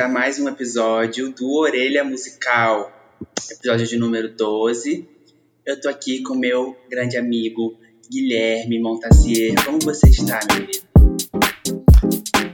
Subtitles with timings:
[0.00, 2.92] a mais um episódio do Orelha Musical,
[3.50, 5.08] episódio de número 12.
[5.66, 7.76] Eu tô aqui com meu grande amigo
[8.08, 9.54] Guilherme Montassier.
[9.64, 10.86] Como você está, meu querido?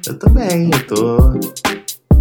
[0.07, 1.16] Eu tô bem, eu tô,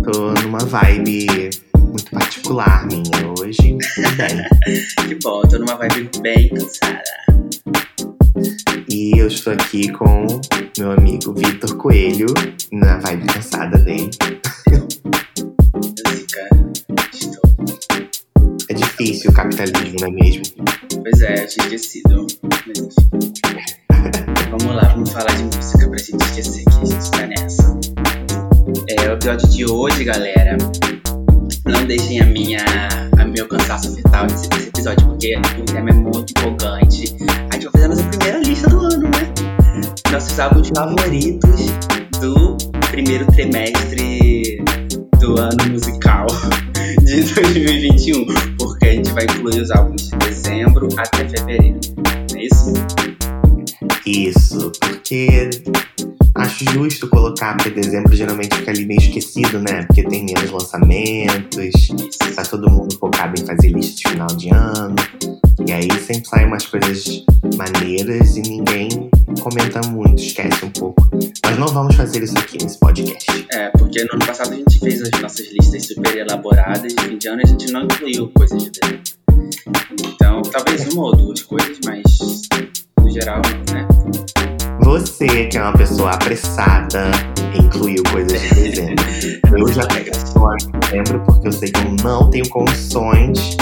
[0.03, 3.77] tô numa vibe muito particular minha hoje.
[5.07, 7.03] Que bom, tô numa vibe bem cansada.
[8.89, 10.27] E eu estou aqui com
[10.77, 12.27] meu amigo Vitor Coelho,
[12.73, 14.09] na vibe cansada dele.
[18.97, 20.43] difícil o capitalismo, não é mesmo?
[21.01, 22.27] Pois é, eu tinha esquecido.
[22.67, 23.09] Mas enfim.
[24.51, 27.79] vamos lá, vamos falar de música pra gente esquecer que a gente tá nessa.
[28.89, 30.57] É, o episódio de hoje, galera.
[31.65, 32.63] Não deixem a minha,
[33.17, 37.15] a meu cansaço afetar esse, esse episódio, porque o tema é muito empolgante.
[37.49, 39.33] A gente vai fazer a nossa primeira lista do ano, né?
[40.11, 41.65] Nossos álbuns favoritos
[42.19, 42.57] do
[42.91, 44.61] primeiro trimestre
[45.19, 46.27] do ano musical
[47.03, 48.52] de 2021, porque a gente
[49.13, 51.79] vai incluir os álbuns de dezembro até fevereiro.
[52.31, 52.73] Não é isso?
[54.05, 55.49] Isso, porque
[56.35, 59.83] acho justo colocar, porque dezembro geralmente fica ali meio esquecido, né?
[59.83, 61.87] Porque tem menos lançamentos,
[62.35, 64.95] tá todo mundo focado em fazer lista de final de ano.
[65.67, 68.89] E aí sempre saem umas coisas maneiras e ninguém
[69.41, 71.09] comenta muito, esquece um pouco.
[71.45, 73.47] Mas não vamos fazer isso aqui nesse podcast.
[73.51, 77.17] É, porque no ano passado a gente fez as nossas listas super elaboradas, de fim
[77.17, 79.03] de ano a gente não incluiu coisas de dezembro.
[80.05, 82.03] Então, talvez uma ou duas coisas, mas
[82.99, 83.87] no geral, né?
[84.81, 87.11] Você, que é uma pessoa apressada,
[87.57, 89.03] incluiu coisas de dezembro.
[89.55, 89.85] Eu já
[90.93, 93.57] dezembro porque eu sei que eu não tenho condições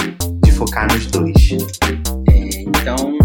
[0.62, 1.34] focar nos dois.
[2.30, 3.18] É, então,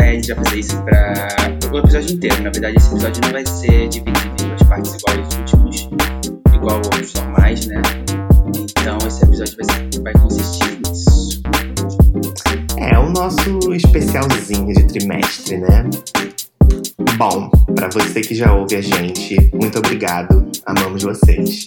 [0.00, 1.28] é, a gente vai fazer isso para
[1.70, 2.36] o episódio inteiro.
[2.42, 5.88] Na verdade, esse episódio não vai ser dividido em duas partes igual os últimos,
[6.54, 7.82] igual os normais, né?
[8.56, 11.42] Então, esse episódio vai, ser- vai consistir nisso.
[12.78, 15.84] É o nosso especialzinho de trimestre, né?
[17.18, 20.50] Bom, pra você que já ouve a gente, muito obrigado.
[20.64, 21.66] Amamos vocês.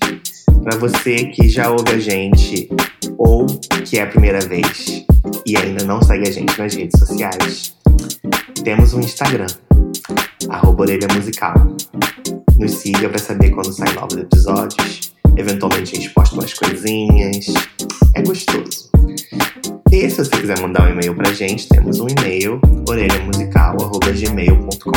[0.64, 2.68] Pra você que já ouve a gente
[3.24, 3.46] ou
[3.86, 5.06] que é a primeira vez
[5.46, 7.78] e ainda não segue a gente nas redes sociais,
[8.64, 9.46] temos um Instagram,
[10.50, 11.54] arroba Musical.
[12.58, 15.14] Nos siga pra saber quando saem novos episódios.
[15.38, 17.46] Eventualmente a gente posta umas coisinhas.
[18.16, 18.90] É gostoso.
[19.92, 24.92] E se você quiser mandar um e-mail pra gente, temos um e-mail, orelhamusical.gmail.com.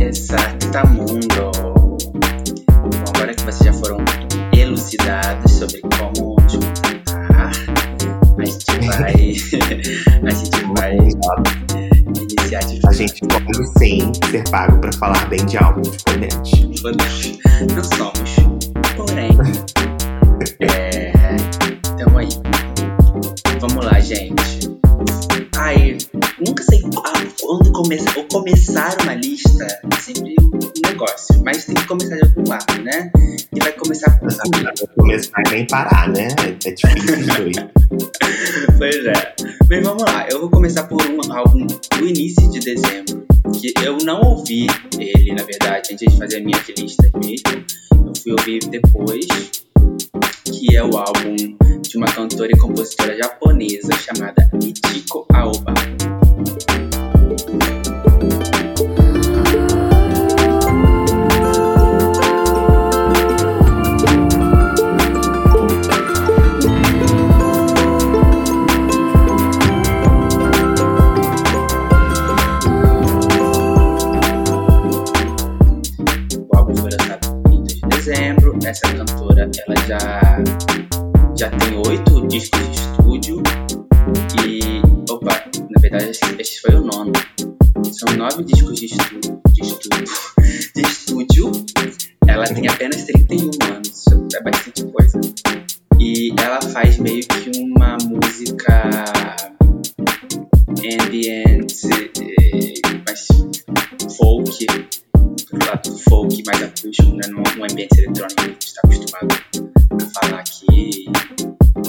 [0.00, 1.50] Exatamundo!
[2.70, 3.98] Bom, agora que vocês já foram
[4.52, 6.29] elucidados sobre como
[8.86, 9.12] vai.
[10.26, 15.56] a gente vai iniciar de A gente pode sim ser pago pra falar bem de
[16.04, 16.50] podemos.
[16.82, 17.38] Podemos.
[17.74, 18.36] Não somos.
[18.96, 19.30] Porém.
[20.62, 21.12] É.
[21.94, 22.28] Então aí.
[23.60, 24.70] Vamos lá, gente.
[25.56, 25.98] Ai,
[26.46, 28.12] nunca sei ah, quando começar.
[28.16, 31.42] Ou começar uma lista é sempre um negócio.
[31.44, 33.10] Mas tem que começar de algum lado, né?
[33.54, 34.28] E vai começar por
[34.96, 36.28] começar nem parar, né?
[36.64, 37.79] É difícil isso aí.
[38.80, 39.34] Pois é.
[39.68, 43.26] Mas vamos lá, eu vou começar por um álbum do início de dezembro.
[43.52, 44.68] Que eu não ouvi
[44.98, 47.66] ele, na verdade, antes de fazer a minha lista mesmo.
[48.06, 49.26] Eu fui ouvir depois.
[50.46, 55.74] Que é o álbum de uma cantora e compositora japonesa chamada Michiko Aoba.
[78.10, 78.58] Dezembro.
[78.64, 80.20] Essa cantora, ela já,
[81.36, 83.42] já tem oito discos de estúdio.
[84.44, 87.12] E, opa, na verdade, esse, esse foi o nono.
[87.92, 89.40] São nove discos de estúdio.
[89.52, 90.04] De estúdio.
[90.74, 91.52] De estúdio.
[92.26, 94.04] Ela tem apenas 31 anos.
[94.34, 95.20] É bastante coisa.
[95.98, 99.36] E ela faz meio que uma música
[101.02, 101.72] ambient,
[102.20, 102.74] eh,
[103.06, 103.26] mais
[104.16, 104.66] folk,
[105.58, 107.26] do folk mais acústico, né?
[107.28, 109.28] Num, ambiente eletrônico que a gente está acostumado
[109.92, 111.06] a falar aqui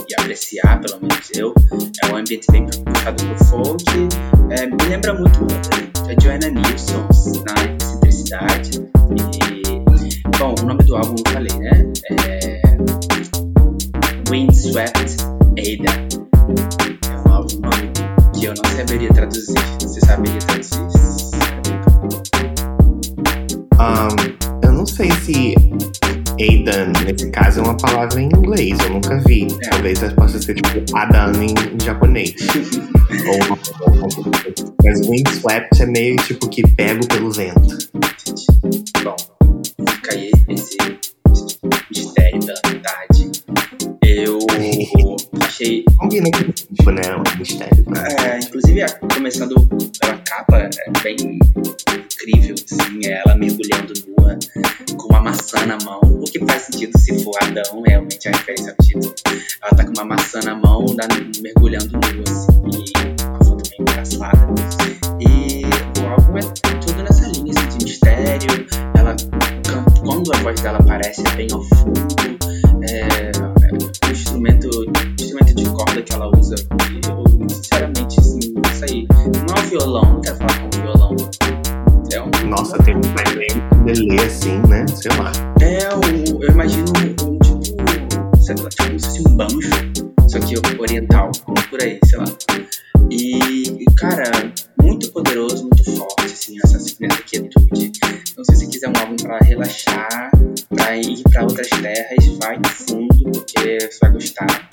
[0.10, 1.54] e apreciar, pelo menos eu.
[2.04, 3.84] É um ambiente bem puxado pro folk.
[4.50, 5.40] É, me lembra muito
[6.10, 7.08] a Joanna Nilsson
[7.46, 8.80] na excentricidade.
[9.38, 11.94] E, bom, o nome do álbum eu falei, né?
[12.25, 12.62] É
[14.30, 15.18] Windswept
[15.58, 15.94] Ada.
[17.10, 17.62] É um álbum
[18.34, 19.54] que eu não saberia traduzir.
[19.81, 21.50] Você saberia traduzir?
[23.81, 24.16] Ahn,
[24.63, 25.56] eu não sei se
[26.33, 29.48] Ada Adan, nesse caso, é uma palavra em inglês, eu nunca vi.
[29.63, 29.69] É.
[29.69, 32.36] Talvez possa ser tipo Adan em, em japonês.
[33.25, 33.57] ou,
[34.86, 37.75] mas windswept é meio tipo que pego pelo vento.
[39.04, 39.16] Bom,
[39.89, 40.77] fica aí esse,
[41.89, 43.31] mistério da idade.
[44.06, 44.38] Eu
[45.44, 45.84] achei.
[45.98, 47.01] Combina com o tipo, né?
[47.16, 47.84] Um mistério.
[47.88, 48.16] Né?
[48.19, 49.56] É, inclusive, começando
[50.00, 50.69] pela capa, é
[51.01, 51.39] bem
[52.21, 54.38] incrível, assim, é ela mergulhando nua
[54.97, 58.75] com uma maçã na mão, o que faz sentido se for Adão, realmente a referência
[58.77, 59.15] ao título.
[59.62, 60.85] Ela tá com uma maçã na mão,
[61.41, 64.56] mergulhando nua, assim, e uma foto bem engraçada.
[65.19, 65.62] E
[66.00, 66.41] o álbum é
[66.85, 69.15] tudo nessa linha assim, de mistério, ela
[70.03, 72.07] quando a voz dela aparece é bem ao fundo,
[72.89, 73.31] é,
[74.07, 76.56] o instrumento, o instrumento de corda que ela usa,
[77.07, 79.07] eu sinceramente, assim, isso aí,
[79.47, 81.40] não é violão, não quero falar com violão, é.
[82.51, 84.86] Nossa, tem um delay assim, né?
[84.88, 85.31] Sei lá.
[85.62, 86.83] É, o, eu imagino
[87.24, 89.69] um, tipo, sei lá, tipo, se fosse um banjo,
[90.27, 91.31] só que oriental,
[91.69, 92.25] por aí, sei lá.
[93.09, 94.30] E, cara,
[94.81, 97.94] muito poderoso, muito forte, assim, essa, essa quietude.
[98.33, 100.31] Então, se você quiser um álbum pra relaxar,
[100.75, 104.69] pra ir pra outras terras, vai fundo, porque você vai gostar.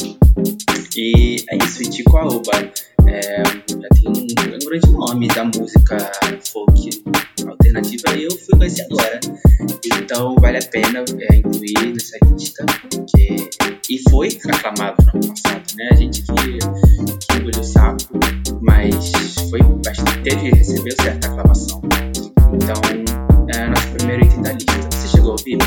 [0.96, 2.72] E é isso, Itico Aoba.
[3.06, 6.10] É, já tem um, um grande nome da música
[6.52, 6.90] folk
[7.68, 9.20] alternativa eu fui conhecer agora.
[9.84, 12.64] Então vale a pena é, incluir nessa lista.
[13.14, 13.50] Que...
[13.90, 15.88] E foi aclamado no ano passado, né?
[15.92, 18.04] A gente que, que engoliu o sapo,
[18.60, 19.12] mas
[19.48, 21.80] foi bastante, teve, recebeu certa aclamação.
[22.52, 22.80] Então,
[23.54, 24.72] é nosso primeiro item da lista.
[24.92, 25.58] Você chegou a ouvir?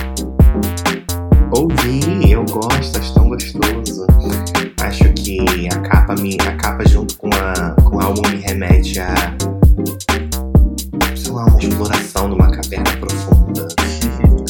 [1.52, 4.06] Ouvi, eu gosto, acho tão gostoso.
[4.82, 9.00] Acho que a capa, me, a capa junto com, a, com o álbum me remete
[9.00, 9.41] a
[12.72, 13.68] caverna profunda.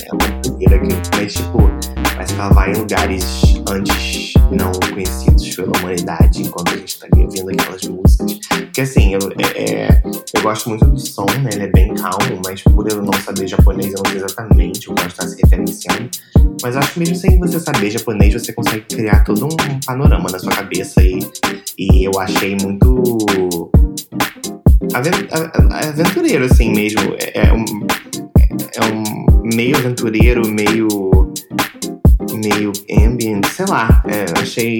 [0.06, 1.58] É uma doideira que, mas tipo,
[2.14, 3.26] parece que ela vai em lugares
[3.68, 8.40] antes não conhecidos pela humanidade, enquanto a gente tá ouvindo aquelas músicas.
[8.50, 10.02] Porque assim, eu, é, é,
[10.34, 11.50] eu gosto muito do som, né?
[11.54, 14.94] Ele é bem calmo, mas por eu não saber japonês, eu não sei exatamente o
[14.94, 16.10] que estar se referenciando.
[16.62, 20.38] Mas acho que mesmo sem você saber japonês, você consegue criar todo um panorama na
[20.38, 21.20] sua cabeça e,
[21.78, 23.72] e eu achei muito
[24.94, 27.16] aventureiro, assim mesmo.
[27.20, 27.66] É, é, um,
[28.76, 30.88] é um meio aventureiro, meio.
[32.34, 32.72] meio
[33.06, 34.04] ambient, sei lá.
[34.08, 34.80] É, achei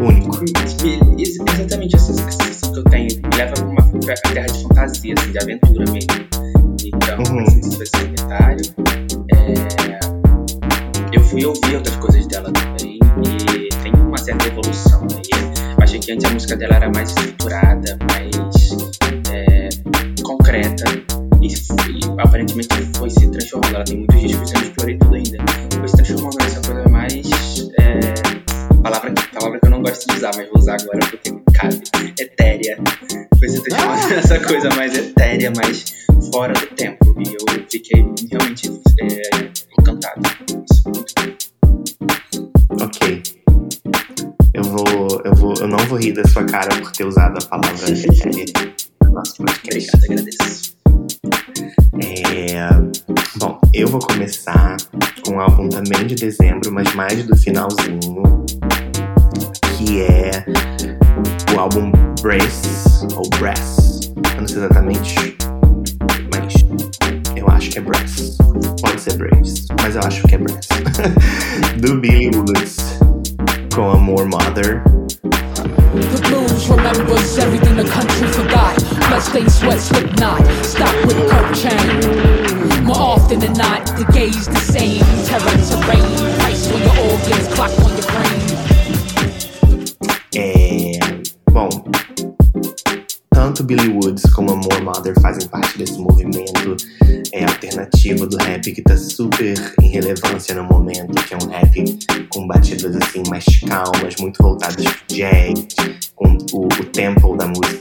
[0.00, 0.44] único.
[1.18, 3.08] Exatamente essa sensação que eu tenho.
[3.22, 6.26] Me leva pra uma terra de fantasia, assim, de aventura mesmo.
[6.84, 7.42] Então, uhum.
[7.44, 8.64] assim, se fosse comentário.
[9.34, 10.00] É,
[11.12, 15.74] eu fui ouvir outras coisas dela também e tem uma certa evolução aí.
[15.82, 18.76] Achei que antes a música dela era mais estruturada, mais
[20.22, 21.05] concreta
[21.46, 23.74] e, e, aparentemente foi se transformando.
[23.74, 25.38] Ela tem muitos discos, eu não explorei tudo ainda.
[25.78, 27.26] Foi se transformando nessa coisa mais.
[27.78, 28.14] É,
[28.82, 31.82] palavra, palavra que eu não gosto de usar, mas vou usar agora porque cabe.
[32.18, 32.78] Etérea.
[33.38, 34.08] Foi se transformando ah!
[34.08, 37.14] nessa coisa mais etérea, mais fora do tempo.
[37.18, 38.68] E eu fiquei realmente
[39.00, 40.22] é, encantado.
[42.80, 43.22] Ok.
[44.54, 45.54] Eu vou, eu vou.
[45.60, 48.76] Eu não vou rir da sua cara por ter usado a palavra etérea
[49.16, 49.90] nosso podcast.
[49.96, 50.75] Obrigado, agradeço.
[52.02, 52.68] É,
[53.36, 54.76] bom, eu vou começar
[55.24, 58.44] com um álbum também de dezembro, mas mais do finalzinho,
[59.78, 60.44] que é
[61.54, 65.36] o álbum Brace, ou Brass, eu não sei exatamente,
[66.30, 66.54] mas
[67.34, 68.36] eu acho que é Brass.
[68.82, 70.68] Pode ser Brace, mas eu acho que é Brass.
[71.80, 72.98] do Billy Woods,
[73.74, 74.82] com Amor Mother.
[75.96, 76.66] The blues
[80.62, 81.26] stop with.
[82.82, 85.00] More often than not, the gaze the same.
[85.24, 86.04] Terror terrain,
[86.38, 86.80] price your
[87.10, 88.40] organs, clock on your brain.
[90.34, 90.98] É.
[91.50, 91.68] Bom,
[93.30, 96.76] tanto Billy Woods como Amor Mother fazem parte desse movimento
[97.32, 101.98] é, alternativo do rap que tá super em relevância no momento, que é um rap
[102.28, 105.66] com batidas assim mais calmas, muito voltadas pro jazz,
[106.14, 107.75] com o, o tempo da música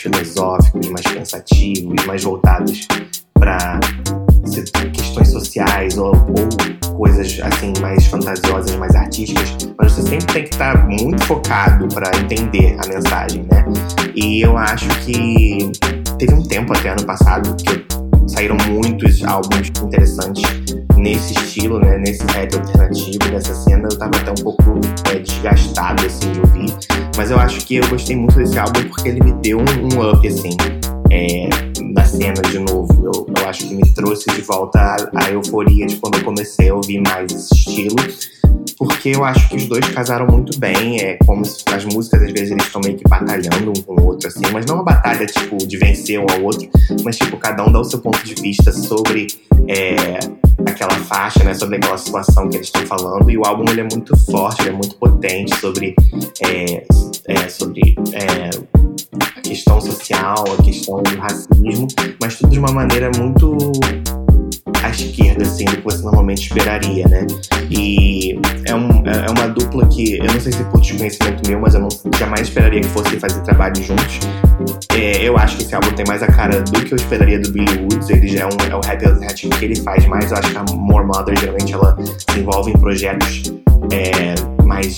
[0.00, 2.86] filosóficos, mais pensativos, mais voltados
[3.34, 3.80] para
[4.92, 10.50] questões sociais ou, ou, coisas assim mais fantasiosas, mais artísticas, mas você sempre tem que
[10.50, 13.64] estar tá muito focado para entender a mensagem, né?
[14.14, 15.70] E eu acho que
[16.18, 17.99] teve um tempo até ano passado que
[18.30, 20.42] saíram muitos álbuns interessantes
[20.96, 21.98] nesse estilo, né?
[21.98, 23.88] Nesse rap alternativo, nessa cena.
[23.90, 24.62] Eu tava até um pouco
[25.12, 26.74] é, desgastado, assim, de ouvir.
[27.16, 30.10] Mas eu acho que eu gostei muito desse álbum porque ele me deu um, um
[30.10, 30.56] up, assim.
[31.10, 31.48] é,
[31.92, 32.88] na cena de novo.
[33.02, 36.68] Eu, eu acho que me trouxe de volta a, a euforia de quando eu comecei
[36.68, 37.96] a ouvir mais esse estilo
[38.80, 40.98] porque eu acho que os dois casaram muito bem.
[41.02, 44.06] É como se as músicas, às vezes, eles estão meio que batalhando um com o
[44.06, 46.66] outro, assim, mas não uma batalha, tipo, de vencer um ao outro,
[47.04, 49.26] mas, tipo, cada um dá o seu ponto de vista sobre
[49.68, 50.18] é,
[50.64, 53.30] aquela faixa, né, sobre aquela situação que eles estão falando.
[53.30, 55.94] E o álbum, ele é muito forte, ele é muito potente sobre.
[56.42, 56.82] É,
[57.26, 58.50] é, sobre é,
[59.20, 61.86] a questão social, a questão do racismo,
[62.20, 63.72] mas tudo de uma maneira muito
[64.82, 67.26] à esquerda, assim, do que você normalmente esperaria, né?
[67.70, 71.48] E é, um, é, é uma dupla que eu não sei se é por desconhecimento
[71.48, 74.20] meu, mas eu não, jamais esperaria que fossem fazer trabalho juntos.
[74.92, 77.50] É, eu acho que esse álbum tem mais a cara do que eu esperaria do
[77.52, 78.10] Billy Woods.
[78.10, 80.30] Ele já é, um, é o rap alternativo que ele faz mais.
[80.30, 83.52] Eu acho que a More Mother geralmente ela se envolve em projetos
[83.92, 84.96] é, mais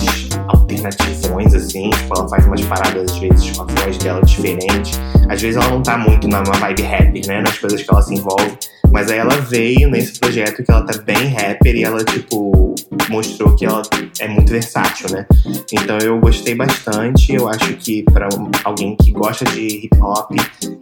[0.49, 1.90] alternativões, assim.
[1.90, 4.92] Tipo, ela faz umas paradas, às vezes, com a voz dela diferente.
[5.28, 7.40] Às vezes ela não tá muito na vibe rapper, né?
[7.40, 8.58] Nas coisas que ela se envolve.
[8.92, 12.75] Mas aí ela veio nesse projeto que ela tá bem rapper e ela, tipo,
[13.08, 13.82] mostrou que ela
[14.20, 15.26] é muito versátil, né?
[15.72, 17.34] Então eu gostei bastante.
[17.34, 18.28] Eu acho que para
[18.64, 20.30] alguém que gosta de hip hop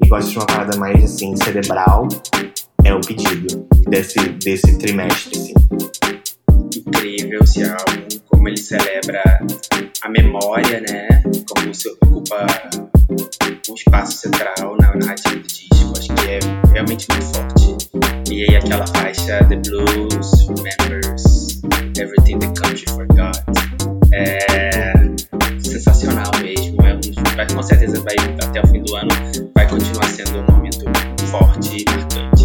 [0.02, 2.08] e gosta de uma parada mais, assim, cerebral,
[2.82, 5.99] é o pedido desse, desse trimestre, assim.
[6.76, 9.22] Incrível esse álbum, como ele celebra
[10.02, 11.08] a memória, né?
[11.48, 12.46] Como isso ocupa
[13.68, 15.92] um espaço central na narrativa do disco.
[15.98, 16.38] Acho que é
[16.72, 17.76] realmente muito forte.
[18.30, 21.60] E aí aquela faixa The Blues, Remembers,
[21.98, 23.44] Everything the Country Forgot.
[24.12, 24.92] É
[25.58, 26.76] sensacional mesmo.
[26.82, 29.10] É um, com certeza vai até o fim do ano
[29.54, 30.84] vai continuar sendo um momento
[31.26, 32.39] forte e marcante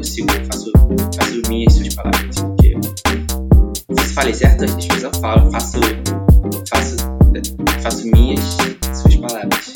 [0.00, 0.72] eu, eu sigo, faço,
[1.14, 2.74] faço minhas suas palavras, porque.
[4.02, 5.80] Se falei certo, depois eu falo, faço,
[6.68, 6.96] faço,
[7.82, 8.40] faço minhas
[8.94, 9.72] suas palavras.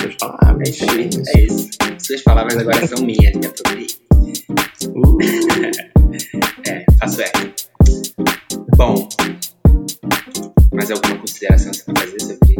[0.00, 0.68] Suas palavras.
[0.68, 1.68] É isso aí, é isso.
[1.98, 3.88] Suas palavras agora são minhas, me apropriei.
[4.86, 5.18] Uh,
[6.66, 7.38] É, faço eco.
[8.76, 9.08] Bom,
[10.72, 12.54] mais alguma consideração você vai fazer sobre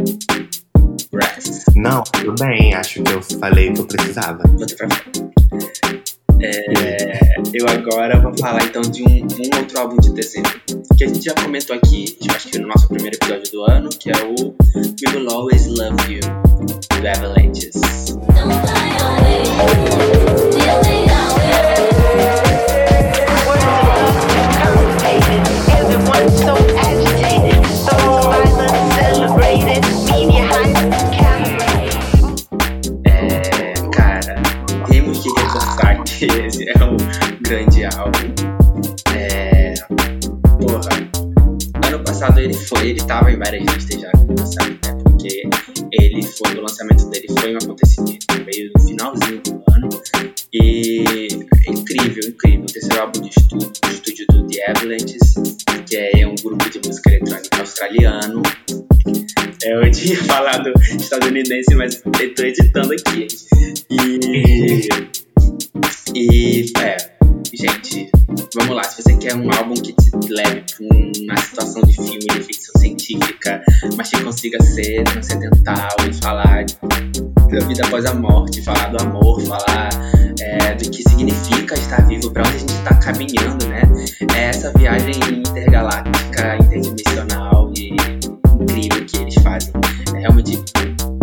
[1.13, 1.63] Rest?
[1.75, 2.73] não, tudo bem.
[2.73, 4.43] Acho que eu falei o que eu precisava.
[4.43, 5.32] Botei pra fora.
[6.45, 7.13] É,
[7.53, 10.51] eu agora vou falar então de um, um outro álbum de dezembro
[10.97, 14.09] que a gente já comentou aqui, acho que no nosso primeiro episódio do ano, que
[14.09, 16.19] é o We Will Always Love You,
[16.99, 17.73] do Avalanches.
[42.23, 45.03] Passado ele foi, ele tava em várias listas já ano passado, né?
[45.03, 45.41] Porque
[45.91, 49.89] ele foi, o lançamento dele foi um acontecimento meio no finalzinho do ano.
[50.53, 51.27] E
[51.67, 52.61] é incrível, incrível.
[52.61, 55.33] O terceiro álbum de estúdio, de estúdio do The Avalanches,
[55.85, 58.41] que é um grupo de música eletrônica australiano.
[59.61, 63.27] É, eu tinha falado estadunidense, mas tô editando aqui.
[63.89, 64.52] E.
[74.43, 79.89] consiga ser transcendental e falar da vida após a morte, falar do amor, falar
[80.41, 83.81] é, do que significa estar vivo, pra onde a gente tá caminhando, né?
[84.35, 87.95] É essa viagem intergaláctica, interdimensional e
[88.59, 89.71] incrível que eles fazem.
[90.13, 90.61] É realmente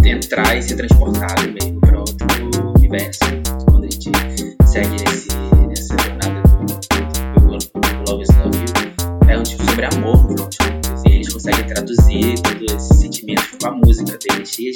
[0.02, 2.26] entrar e ser transportado mesmo para outro
[2.78, 3.20] universo.
[3.70, 4.10] Quando a gente
[4.64, 5.28] segue nesse,
[5.68, 6.64] nessa jornada do,
[7.40, 10.56] do, do Love is Love é um tipo sobre amor, contas.
[11.06, 12.34] E eles conseguem traduzir
[14.50, 14.72] música deles, cheia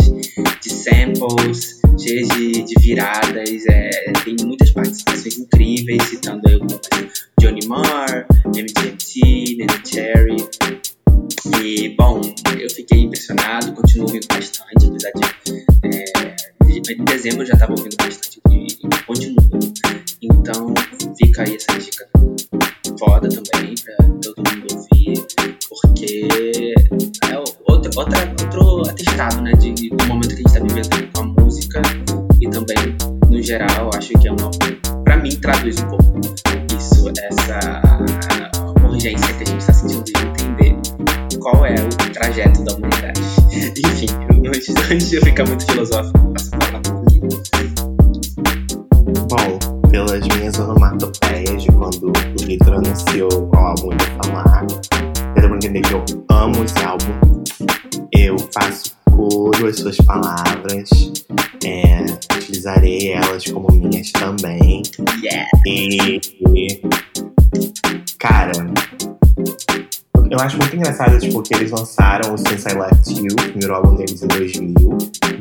[0.60, 3.66] de samples, cheia de, de viradas.
[3.68, 3.90] É,
[4.24, 5.13] tem muitas participações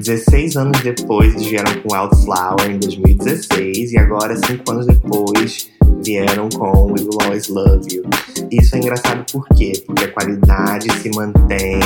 [0.03, 3.93] 16 anos depois, eles vieram com Outflower em 2016.
[3.93, 5.69] E agora, 5 anos depois,
[6.03, 8.03] vieram com We Will Always Love You.
[8.51, 9.72] Isso é engraçado por quê?
[9.88, 11.79] Porque a qualidade se mantém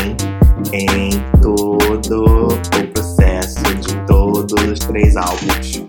[0.73, 1.11] em
[1.43, 5.85] todo o processo de todos os três álbuns.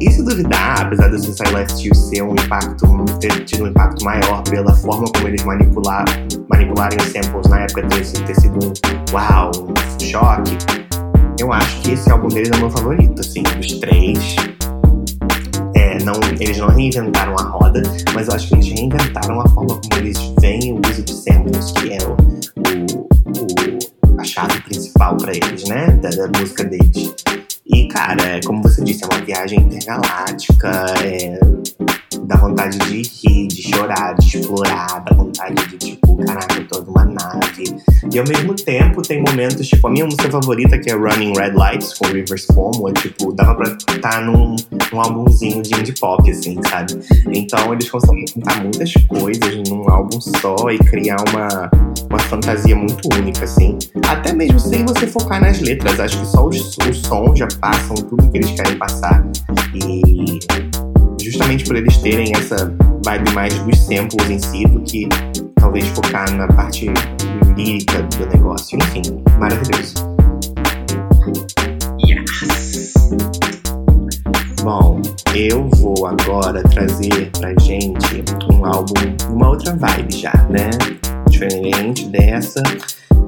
[0.00, 2.86] E se duvidar, apesar do I Left You ser um impacto,
[3.20, 6.04] ter tido um impacto maior pela forma como eles manipular,
[6.48, 10.85] manipularem os samples na época ter, ter sido um uau, um choque,
[11.38, 14.18] eu acho que esse álbum deles é o meu favorito, assim, dos três.
[15.74, 17.82] É, não, eles não reinventaram a roda,
[18.14, 21.72] mas eu acho que eles reinventaram a forma como eles veem o uso de samples,
[21.72, 22.14] que é o, o,
[24.14, 25.88] o a chave principal para eles, né?
[26.02, 27.14] Da, da música deles.
[27.66, 31.38] E, cara, é, como você disse, é uma viagem intergaláctica, é,
[32.26, 36.80] dá vontade de rir, de chorar, de explorar, dá vontade de, tipo, caraca, eu tô
[36.82, 37.76] numa nave.
[38.12, 41.52] E ao mesmo tempo tem momentos, tipo, a minha música favorita, que é Running Red
[41.52, 44.56] Lights, com Rivers Cuomo, é, tipo, dava pra estar num,
[44.92, 46.98] num álbumzinho de indie pop, assim, sabe?
[47.32, 51.70] Então eles conseguem contar muitas coisas num álbum só e criar uma,
[52.10, 53.78] uma fantasia muito única, assim.
[54.08, 57.94] Até mesmo sem você focar nas letras, acho que só os, os sons já passam
[57.96, 59.24] tudo que eles querem passar.
[59.74, 60.38] E
[61.26, 62.72] justamente por eles terem essa
[63.04, 65.08] vibe mais dos samples em si do que
[65.56, 66.86] talvez focar na parte
[67.56, 68.78] lírica do negócio.
[68.78, 69.94] Enfim, maravilhoso.
[74.62, 75.00] Bom,
[75.34, 78.94] eu vou agora trazer pra gente um álbum,
[79.30, 80.70] uma outra vibe já, né?
[81.28, 82.62] Diferente dessa,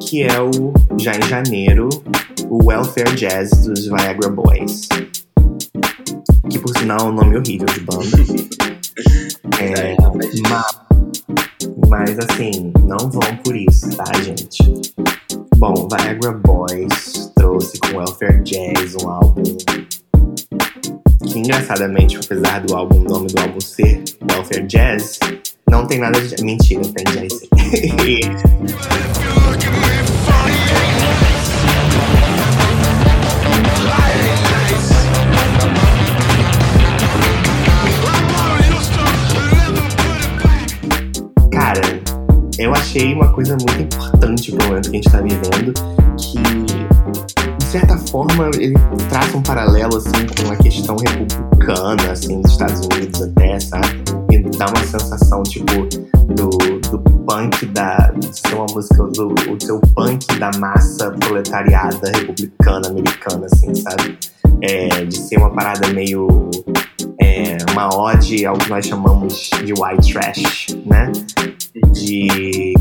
[0.00, 1.88] que é o, já em janeiro,
[2.48, 4.88] o Welfare Jazz dos Viagra Boys.
[6.50, 8.04] Que por sinal é um nome horrível de banda.
[9.60, 9.96] É,
[10.48, 10.66] mas,
[11.88, 14.62] mas assim, não vão por isso, tá, gente?
[15.56, 19.42] Bom, Viagra Boys trouxe com Welfare Jazz um álbum
[21.28, 25.18] que, engraçadamente, apesar do álbum, nome do álbum ser Welfare Jazz,
[25.70, 26.42] não tem nada de.
[26.42, 27.42] Mentira, tem jazz.
[42.68, 45.72] eu achei uma coisa muito importante pro momento que a gente tá vivendo,
[46.18, 46.38] que
[47.56, 48.74] de certa forma ele
[49.08, 54.04] traça um paralelo assim com a questão republicana assim dos Estados Unidos até, sabe?
[54.30, 55.88] E dá uma sensação tipo
[56.34, 56.50] do,
[56.90, 63.46] do punk da ser uma música do o seu punk da massa proletariada republicana americana
[63.46, 64.18] assim, sabe?
[64.60, 66.50] É, de ser uma parada meio
[67.18, 71.10] é, uma ode ao que nós chamamos de white trash, né?
[71.92, 72.74] De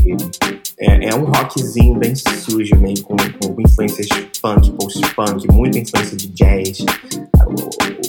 [0.80, 4.06] é, é um rockzinho bem sujo, meio com, com influências
[4.40, 6.78] punk, post-punk, muita influência de jazz,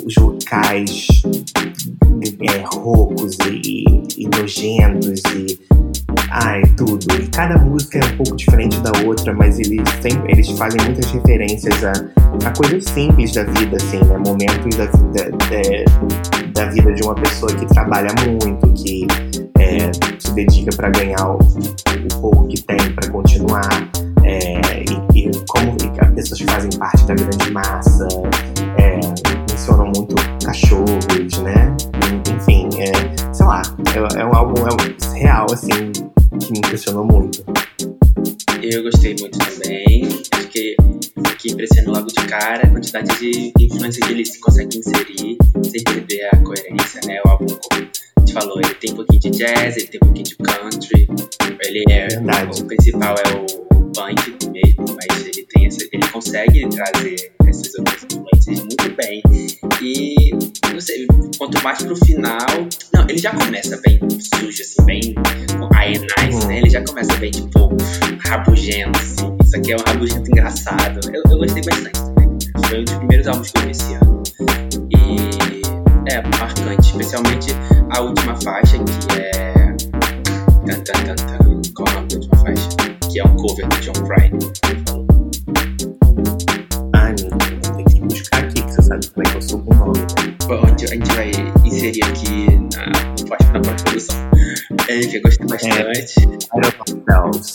[0.05, 1.07] os vocais
[2.41, 3.83] é, roucos e,
[4.17, 5.59] e nojentos e
[6.29, 7.05] ai, tudo.
[7.15, 11.11] E cada música é um pouco diferente da outra, mas eles, sempre, eles fazem muitas
[11.11, 11.91] referências a,
[12.45, 14.17] a coisas simples da vida, assim, né?
[14.17, 19.07] Momentos da, da, da, da vida de uma pessoa que trabalha muito, que
[19.59, 23.69] é, se dedica para ganhar o, o pouco que tem para continuar.
[24.23, 28.07] É, e, e como as pessoas fazem parte da grande massa,
[28.77, 28.99] é,
[29.49, 31.75] mencionam muito cachorros, né?
[32.35, 33.61] Enfim, é, sei lá,
[33.95, 35.91] é, é um álbum é um- real, assim,
[36.39, 37.43] que me impressionou muito.
[38.61, 40.07] Eu gostei muito também.
[40.33, 40.75] Acho que
[41.17, 45.83] o que impressiona logo de cara a quantidade de influência que eles conseguem inserir sem
[45.83, 47.19] perder a coerência, né?
[47.25, 47.47] O álbum,
[48.29, 51.07] gente falou, ele tem um pouquinho de jazz, ele tem um pouquinho de country,
[51.61, 52.07] ele é.
[52.07, 52.61] Verdade.
[52.61, 58.03] O principal é o, punk mesmo, mas ele tem essa, ele consegue trazer essas outras
[58.03, 59.21] influências muito bem.
[59.81, 60.31] E
[60.71, 62.45] não sei, quanto mais pro final.
[62.93, 66.59] Não, ele já começa bem sujo, assim, bem and Nice, né?
[66.59, 67.69] Ele já começa bem, tipo,
[68.27, 69.37] rabugento, assim.
[69.43, 70.99] Isso aqui é um rabugento engraçado.
[71.11, 72.37] Eu, eu gostei bastante também.
[72.67, 74.23] Foi um dos primeiros álbuns que eu vi esse ano.
[74.91, 75.48] E
[76.09, 77.51] é marcante, especialmente
[77.91, 79.53] a última faixa, que é.
[80.65, 81.61] Tan, tan, tan, tan.
[81.75, 82.67] Qual é o nome da última faixa?
[83.11, 84.39] Que é um cover do John Prine.
[86.95, 89.59] Ai, meu Deus, tem que buscar aqui, que você sabe como é que eu sou
[89.61, 89.99] com o nome.
[89.99, 90.69] né?
[90.71, 91.31] Onde a gente vai
[91.63, 92.85] inserir aqui na,
[93.53, 94.15] na pós-produção.
[94.87, 96.15] É, que eu gostei bastante.
[97.05, 97.53] Bells.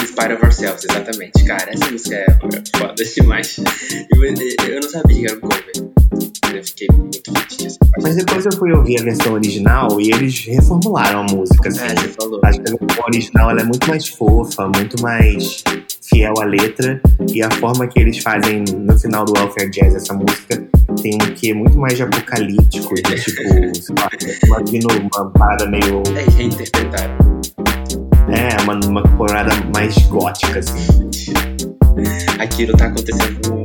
[0.00, 1.44] Inspire of Ourselves, exatamente.
[1.44, 2.26] Cara, essa música é
[2.78, 3.56] foda demais.
[4.14, 6.37] Eu, eu não sabia que era um cover.
[6.54, 7.68] Eu fiquei muito parte.
[8.02, 11.80] Mas depois eu fui ouvir a versão original e eles reformularam a música, assim.
[11.80, 12.40] É, você falou.
[12.44, 15.62] Acho que a versão original ela é muito mais fofa, muito mais
[16.02, 17.00] fiel à letra.
[17.32, 20.66] E a forma que eles fazem no final do Welfare Jazz essa música
[21.02, 23.42] tem um quê muito mais de apocalíptico, de tipo,
[23.74, 24.10] sei lá,
[24.46, 26.02] imagino uma parada meio.
[26.16, 27.16] É, reinterpretaram.
[28.30, 31.08] É, uma, uma parada mais gótica, assim.
[32.38, 33.64] Aquilo tá acontecendo num,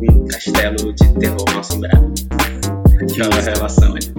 [0.00, 2.12] num castelo de terror mal assombrado.
[3.00, 4.12] Aquela relação ali.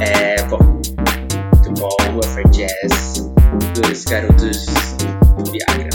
[0.00, 0.58] É, bom.
[0.58, 3.30] Muito bom, Welfare Jazz
[3.74, 4.66] dos garotos
[5.36, 5.90] do Viagra.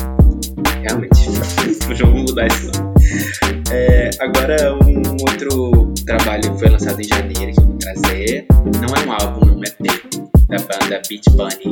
[0.82, 1.30] Realmente,
[1.90, 2.92] não vamos mudar isso não.
[3.72, 8.46] É, agora, um outro trabalho foi lançado em janeiro que eu vou trazer.
[8.50, 9.80] Não é um álbum, é um EP
[10.48, 11.72] da banda Beach Bunny,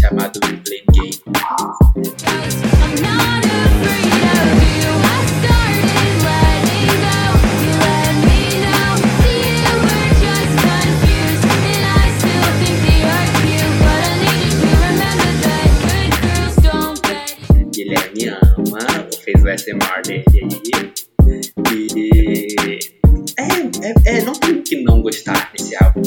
[0.00, 0.62] chamado Blame
[0.92, 1.18] Game.
[23.88, 26.02] É, é, é, não tem que não gostar desse álbum.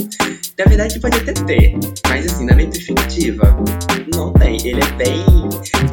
[0.59, 1.73] Na verdade, pode até ter,
[2.07, 3.57] mas assim, na minha perspectiva,
[4.13, 4.55] não tem.
[4.67, 5.23] Ele é bem.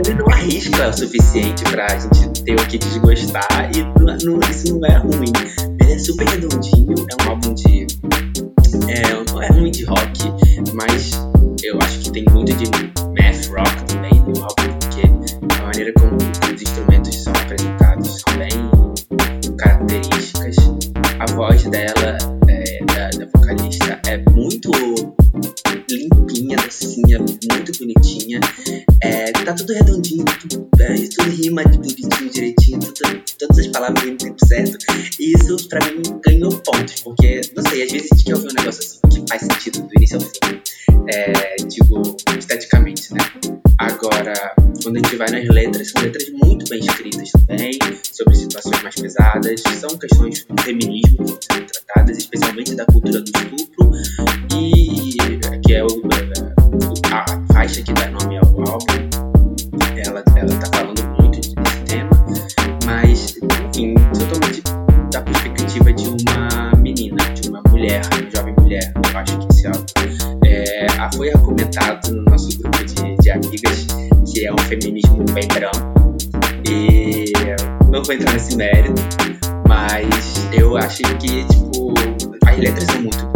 [0.05, 4.87] Ele não arrisca o suficiente pra gente ter o que desgostar, e não- isso não
[4.89, 5.33] é ruim.
[5.81, 7.87] Ele é super redondinho, é um álbum de.
[8.89, 10.19] É, não é ruim de rock,
[10.75, 11.13] mas
[11.63, 16.17] eu acho que tem muito de math rock também no álbum, porque a maneira como
[16.17, 20.18] os instrumentos são apresentados são bem características.
[21.39, 24.73] Voz dela, é, da, da vocalista, é muito
[25.89, 28.41] limpinha, docinha, muito bonitinha.
[29.01, 34.17] É, tá tudo redondinho, tudo, é, tudo rima bonitinho, direitinho, tudo, todas as palavras no
[34.17, 34.79] tempo certo.
[35.21, 38.49] E isso, pra mim, ganhou pontos, porque, não sei, às vezes a gente quer ouvir
[38.49, 40.61] um negócio assim que faz sentido do início ao fim.
[41.07, 43.21] É, digo, esteticamente, né?
[43.79, 47.79] Agora, quando a gente vai nas letras, são letras muito bem escritas também,
[48.13, 53.31] sobre situações mais pesadas, são questões do feminismo que sendo tratadas, especialmente da cultura do
[53.31, 53.91] estupro,
[54.57, 55.17] e
[55.65, 55.89] que é o,
[57.13, 59.09] a, a faixa que dá nome ao álbum.
[60.05, 62.11] Ela, ela tá falando muito desse tema,
[62.87, 64.63] mas, enfim, totalmente
[65.11, 66.18] da perspectiva de uma
[78.09, 79.03] vou entrar nesse mérito,
[79.69, 81.93] mas eu acho que, tipo,
[82.47, 83.28] as letras são muito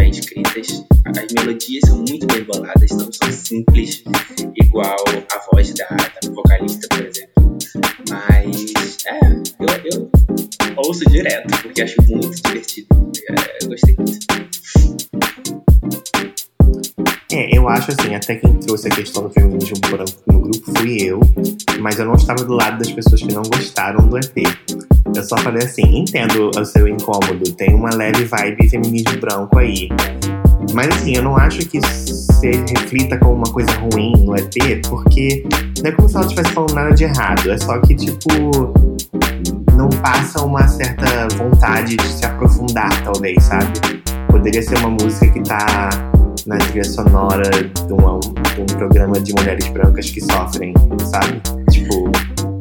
[17.82, 21.20] acho assim, até quem trouxe a questão do feminismo branco no grupo fui eu,
[21.80, 24.46] mas eu não estava do lado das pessoas que não gostaram do EP.
[25.14, 29.88] Eu só falei assim, entendo o seu incômodo, tem uma leve vibe feminismo branco aí.
[30.72, 35.44] Mas assim, eu não acho que se reflita como uma coisa ruim no EP, porque
[35.82, 38.28] não é como se ela estivesse falando nada de errado, é só que, tipo,
[39.76, 43.72] não passa uma certa vontade de se aprofundar, talvez, sabe?
[44.28, 46.11] Poderia ser uma música que tá
[46.46, 50.74] na trilha sonora de, uma- de um programa de mulheres brancas que sofrem,
[51.10, 51.40] sabe?
[51.70, 52.10] Tipo,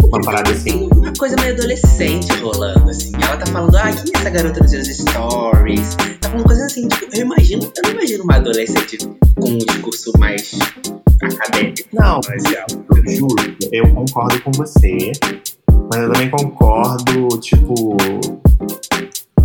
[0.08, 0.88] uma parada assim.
[0.89, 3.12] Tem uma coisa meio adolescente rolando, assim.
[3.22, 5.96] Ela tá falando, ah, quem é essa garota nos seus stories?
[6.20, 8.98] Tá falando coisas assim, tipo, eu imagino, eu não imagino uma adolescente
[9.39, 10.52] com um discurso mais
[11.22, 11.89] acadêmico.
[11.94, 12.28] Não, álbum.
[12.96, 13.36] eu juro,
[13.72, 15.12] eu concordo com você,
[15.91, 17.98] mas eu também concordo, tipo,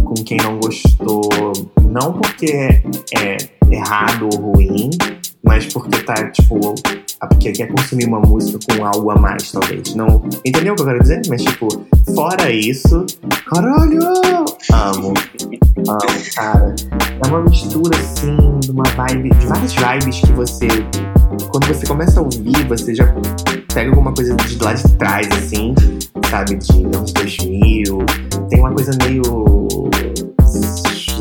[0.07, 1.29] com quem não gostou,
[1.83, 2.81] não porque
[3.17, 3.37] é
[3.71, 4.91] errado ou ruim,
[5.45, 6.75] mas porque tá, tipo,
[7.21, 9.95] a- porque quer consumir uma música com algo a mais, talvez.
[9.95, 11.23] Não, entendeu o que eu quero dizer?
[11.29, 11.69] Mas, tipo,
[12.15, 13.05] fora isso,
[13.47, 14.01] caralho!
[14.73, 15.15] Amo.
[15.89, 16.75] Amo, cara.
[17.23, 20.69] É uma mistura, assim, de uma vibe, de várias vibes que você
[21.51, 23.13] quando você começa a ouvir, você já
[23.75, 25.75] pega alguma coisa de lá de trás, assim,
[26.31, 26.57] sabe?
[26.57, 27.99] De anos 2000.
[28.51, 29.23] Tem uma coisa meio.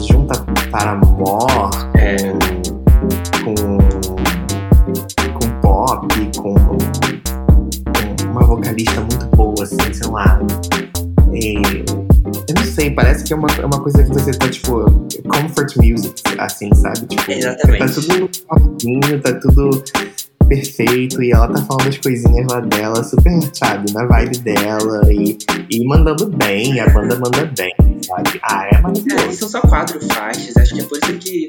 [0.07, 0.39] junta
[0.71, 1.47] para amor
[1.95, 2.17] É.
[3.43, 3.55] com.
[3.55, 3.77] com.
[5.33, 6.53] com pop, com.
[6.55, 10.39] com uma vocalista muito boa, assim, sei lá.
[11.33, 11.55] E,
[12.47, 14.85] eu não sei, parece que é uma, é uma coisa que você tá, tipo,
[15.27, 17.05] comfort music, assim, sabe?
[17.07, 17.79] Tipo, Exatamente.
[17.79, 19.83] tá tudo no papinho, tá tudo
[20.47, 25.37] perfeito e ela tá falando as coisinhas lá dela, super, sabe, na vibe dela e,
[25.69, 28.39] e mandando bem, a banda manda bem, sabe?
[28.43, 29.33] Ah, é É, e maravilhoso.
[29.33, 31.45] são só quatro faixas, acho que é por isso que.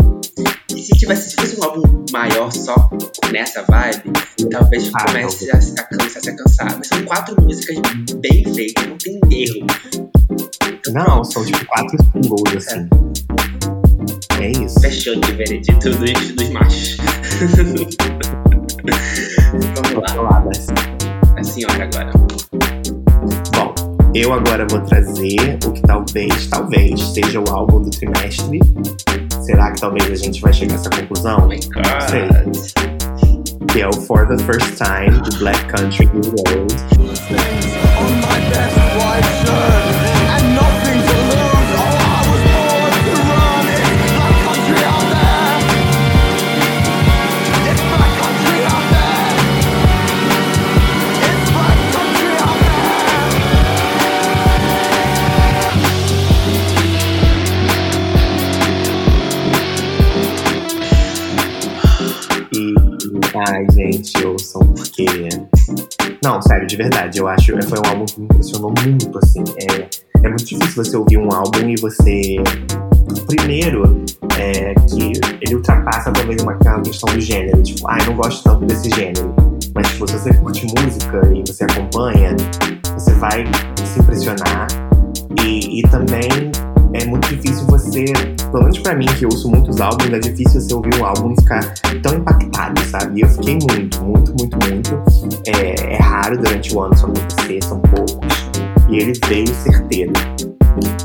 [0.83, 2.91] se tivesse se fosse um álbum maior só
[3.33, 4.13] nessa vibe,
[4.51, 6.75] talvez Ah, comece a, a começasse a cansar.
[6.79, 7.77] Mas são quatro músicas
[8.21, 9.67] bem feitas, não tem erro.
[10.93, 12.89] Não, são tipo quatro singles, assim.
[14.41, 14.81] É isso.
[14.81, 16.97] Fechou de veredito dos, dos machos.
[19.53, 20.67] Vamos lá, Vamos lá, Darcy.
[21.37, 22.13] a senhora agora.
[23.55, 23.75] Bom,
[24.15, 28.61] eu agora vou trazer o que talvez, talvez, seja o álbum do trimestre.
[29.43, 31.49] Será que talvez a gente vai chegar a essa Oh conclusão?
[31.49, 32.09] my god.
[32.11, 32.87] Sei.
[33.69, 36.67] Que é o For the First Time, do Black Country New on
[38.21, 39.86] my best
[66.27, 69.45] Não, sério, de verdade, eu acho foi um álbum que me impressionou muito, assim.
[69.61, 69.87] É,
[70.25, 72.35] é muito difícil você ouvir um álbum e você.
[73.29, 74.05] Primeiro,
[74.37, 77.63] é, que ele ultrapassa talvez uma questão do gênero.
[77.63, 79.33] Tipo, ai, não gosto tanto desse gênero.
[79.73, 82.35] Mas, tipo, se você curte música e você acompanha,
[82.93, 83.45] você vai
[83.85, 84.67] se impressionar.
[85.41, 86.51] E, e também
[86.93, 88.05] é muito difícil você,
[88.51, 91.33] pelo menos pra mim, que eu ouço muitos álbuns, é difícil você ouvir um álbum
[91.33, 93.21] e ficar tão impactado, sabe?
[93.21, 95.03] E eu fiquei muito, muito, muito, muito.
[95.47, 98.17] É, é raro durante o ano isso acontecer, são poucos.
[98.89, 100.13] E ele veio certeiro.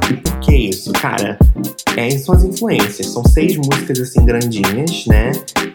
[0.09, 0.91] E por que isso?
[0.93, 1.37] Cara,
[1.97, 3.07] é, são as influências.
[3.07, 5.31] São seis músicas, assim, grandinhas, né?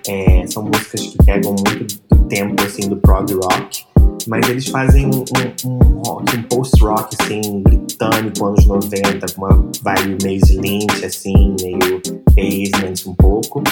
[0.08, 3.85] É, são músicas que pegam muito do tempo, assim, do prog rock.
[4.26, 5.24] Mas eles fazem um,
[5.64, 12.02] um, rock, um post-rock, assim, britânico, anos 90, com uma vibe meio Lynch, assim, meio
[12.34, 13.62] basement um pouco.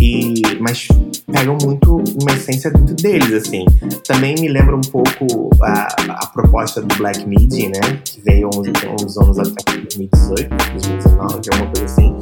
[0.00, 0.31] E,
[0.62, 0.86] mas
[1.30, 3.64] pegam muito uma essência muito deles, assim.
[4.06, 7.80] Também me lembra um pouco a, a proposta do Black Midi, né?
[8.04, 8.68] Que veio uns,
[9.02, 12.18] uns anos até 2018, 2019, alguma coisa assim.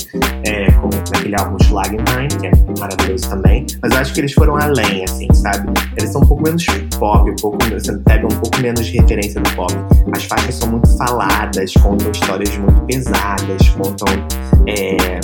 [0.47, 0.71] É,
[1.17, 3.67] aquele álbum Schlagenheim, que é maravilhoso também.
[3.83, 5.73] Mas eu acho que eles foram além, assim, sabe?
[5.99, 6.65] Eles são um pouco menos
[6.99, 9.73] pop, um pouco, você pega um pouco menos de referência do pop.
[10.15, 14.09] As faixas são muito faladas, contam histórias muito pesadas, contam.
[14.67, 15.21] É,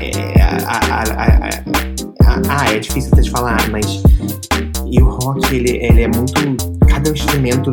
[0.00, 0.35] é,
[2.48, 4.02] ah, é difícil até de falar, mas.
[4.90, 6.56] E o rock, ele, ele é muito.
[6.86, 7.72] Cada instrumento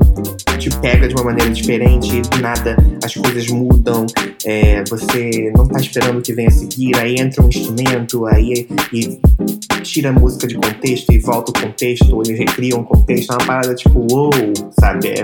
[0.58, 4.06] te pega de uma maneira diferente, do nada as coisas mudam,
[4.46, 8.68] é, você não tá esperando o que vem a seguir, aí entra um instrumento, aí
[8.94, 9.20] e
[9.82, 13.46] tira a música de contexto e volta o contexto, ele recria um contexto, é uma
[13.46, 14.32] parada tipo, uou,
[14.80, 15.10] sabe?
[15.10, 15.22] É,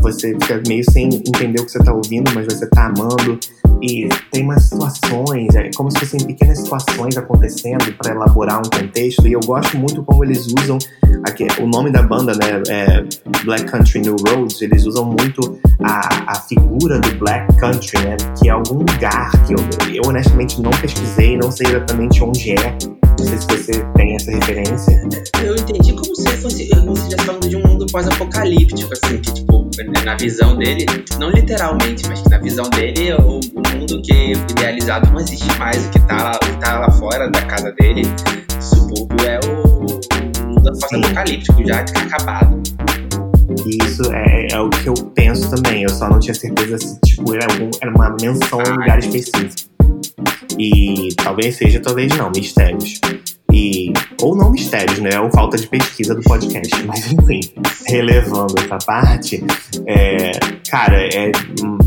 [0.00, 3.38] você fica meio sem entender o que você tá ouvindo, mas você tá amando.
[3.82, 9.26] E tem umas situações, é como se fossem pequenas situações acontecendo para elaborar um contexto.
[9.26, 10.78] E eu gosto muito como eles usam
[11.24, 12.62] aqui, o nome da banda, né?
[12.68, 13.04] É
[13.44, 14.60] Black Country New Roads.
[14.62, 18.16] Eles usam muito a, a figura do Black Country, né?
[18.40, 19.58] Que é algum lugar que eu,
[19.94, 22.78] eu honestamente não pesquisei, não sei exatamente onde é.
[23.18, 25.08] Não sei se você tem essa referência.
[25.42, 29.32] Eu entendi como se fosse, como se estivesse falando de um mundo pós-apocalíptico, assim, que
[29.32, 29.68] tipo,
[30.04, 30.86] na visão dele,
[31.18, 35.86] não literalmente, mas que na visão dele, o, o mundo que idealizado não existe mais,
[35.86, 38.02] o que tá lá, que tá lá fora da casa dele,
[38.60, 39.58] subúrbio, é o,
[40.46, 42.62] mundo pós-apocalíptico, já acabado.
[43.66, 45.82] Isso é, é o que eu penso também.
[45.82, 48.98] Eu só não tinha certeza se tipo, era, algum, era uma menção a um lugar
[48.98, 49.68] específico.
[50.58, 53.00] E talvez seja, talvez não, mistérios.
[53.52, 55.18] E, ou não mistérios, né?
[55.20, 56.82] Ou falta de pesquisa do podcast.
[56.84, 57.40] Mas enfim,
[57.86, 59.44] relevando essa parte,
[59.86, 60.32] é,
[60.68, 61.78] cara, é hum,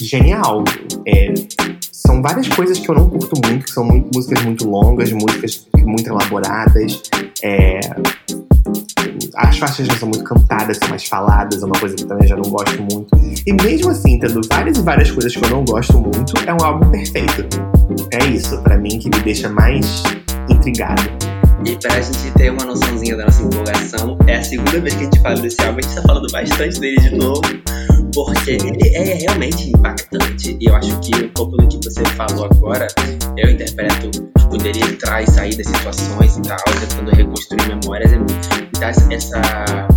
[0.00, 0.64] genial.
[1.06, 1.32] É,
[1.92, 5.66] são várias coisas que eu não curto muito, que são muito, músicas muito longas, músicas
[5.84, 7.02] muito elaboradas.
[7.42, 7.80] É,
[9.36, 12.26] as faixas não são muito cantadas, são mais faladas, é uma coisa que eu também
[12.26, 13.08] já não gosto muito.
[13.46, 16.64] E mesmo assim, tendo várias e várias coisas que eu não gosto muito, é um
[16.64, 17.46] álbum perfeito.
[18.12, 20.02] É isso, pra mim, que me deixa mais
[20.48, 21.02] intrigado.
[21.66, 25.04] E pra gente ter uma noçãozinha da nossa empolgação, é a segunda vez que a
[25.04, 27.42] gente fala desse álbum, a gente tá falando bastante dele de novo,
[28.14, 30.56] porque ele é realmente impactante.
[30.60, 32.86] E eu acho que um pouco do que você falou agora,
[33.36, 38.78] eu interpreto, tipo, dele entrar e sair das situações e tal, tentando reconstruir memórias, e
[38.78, 39.88] dá essa, essa,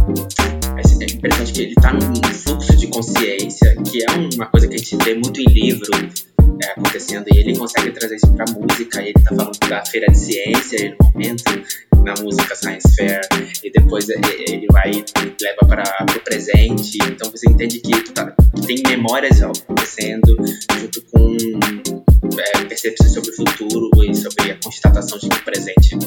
[0.76, 4.74] essa impressão de que ele tá num fluxo de consciência, que é uma coisa que
[4.74, 5.92] a gente vê muito em livro,
[6.63, 9.02] é, acontecendo e ele consegue trazer isso pra música.
[9.02, 11.43] Ele tá falando da feira de ciência no momento.
[12.04, 13.19] na música Science Fair
[13.62, 14.89] e depois ele vai
[15.41, 16.98] leva para o presente.
[17.04, 18.34] Então você entende que tá-
[18.65, 20.36] tem memórias acontecendo
[20.80, 21.36] junto com
[22.39, 25.97] é, percepções sobre o futuro e sobre a constatação de que o presente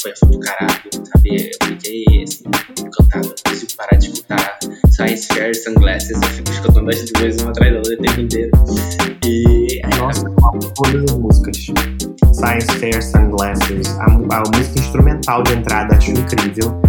[0.00, 1.50] foi do caralho, sabe?
[1.50, 2.44] Eu fiquei assim,
[2.80, 3.28] encantado.
[3.28, 4.58] Não consigo parar de escutar
[4.90, 6.10] Science Fair Sunglasses.
[6.10, 8.50] Eu fico escutando as duas uma atrás da outra o tempo inteiro.
[9.24, 10.30] E é, Nossa,
[10.74, 11.56] todas as músicas.
[12.32, 16.80] Science Fair, Sunglasses, a, a música instrumental de entrada acho incrível.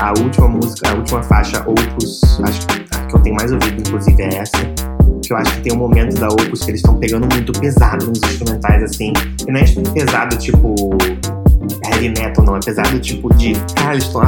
[0.00, 3.80] A última música, a última faixa, Opus, acho que a que eu tenho mais ouvido,
[3.80, 4.93] inclusive, é essa.
[5.24, 8.06] Que eu acho que tem um momento da Opus que eles estão pegando muito pesado
[8.06, 9.12] nos instrumentais, assim.
[9.46, 9.64] E não é
[9.94, 10.74] pesado tipo
[11.90, 12.56] heavy metal, não.
[12.56, 13.52] É pesado tipo de.
[13.74, 14.20] Cara, eles estão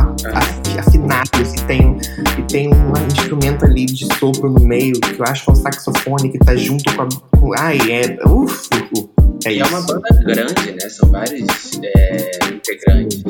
[0.78, 1.98] afinados e tem, um-
[2.38, 5.56] e tem um instrumento ali de sopro no meio, que eu acho que é um
[5.56, 7.08] saxofone que tá junto com a.
[7.38, 8.18] Com, ai, é.
[8.26, 9.08] Uf, uf,
[9.44, 9.64] é E isso.
[9.66, 10.88] é uma banda grande, né?
[10.88, 13.22] São vários é, integrantes.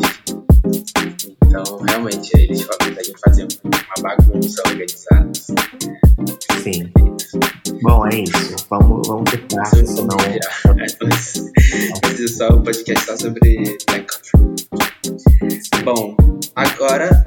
[1.44, 5.30] Então, realmente, eles conseguem fazer uma bagunça organizada.
[6.62, 6.90] Sim.
[7.82, 8.56] Bom, é isso.
[8.70, 10.16] Vamos, vamos tentar, senão.
[12.10, 14.66] Esse é só o podcast sobre Black Country.
[15.84, 16.16] Bom,
[16.56, 17.24] agora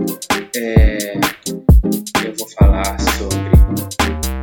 [0.55, 1.13] é,
[2.25, 3.37] eu vou falar sobre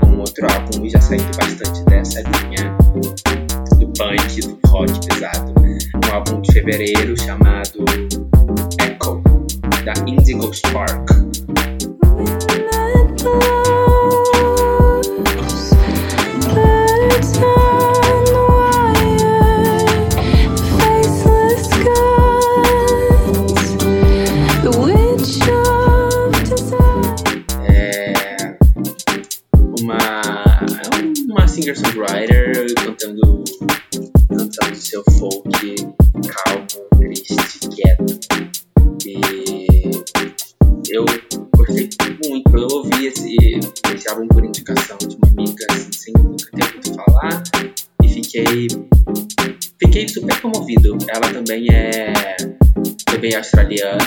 [0.07, 2.77] um outro álbum, já saindo bastante dessa linha
[3.79, 5.55] do punk, do rock pesado.
[5.61, 7.85] Um álbum de fevereiro chamado
[8.81, 9.23] Echo,
[9.85, 11.11] da Indigo Spark.
[53.75, 54.06] Também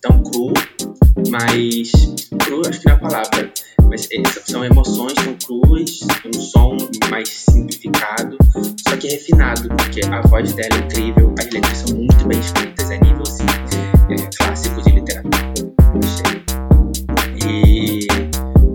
[0.00, 0.52] tão cru,
[1.30, 1.92] mas
[2.44, 3.52] cru acho que não é a palavra,
[3.88, 6.76] mas é, são emoções tão cruas, um som
[7.10, 8.36] mais simplificado,
[8.88, 12.90] só que refinado, porque a voz dela é incrível, as letras são muito bem escritas,
[12.90, 13.46] é nível assim,
[14.10, 15.38] é, clássico de literatura.
[17.46, 18.06] E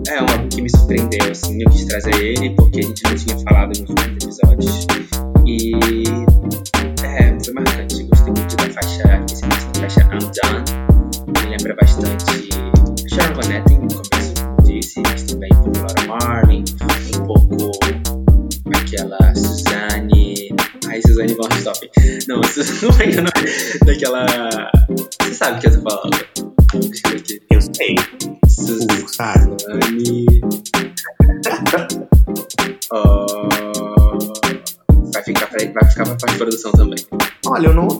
[0.08, 3.14] é um álbum que me surpreendeu, assim, eu quis trazer ele porque a gente não
[3.14, 4.86] tinha falado nos últimos episódios.
[5.46, 6.03] E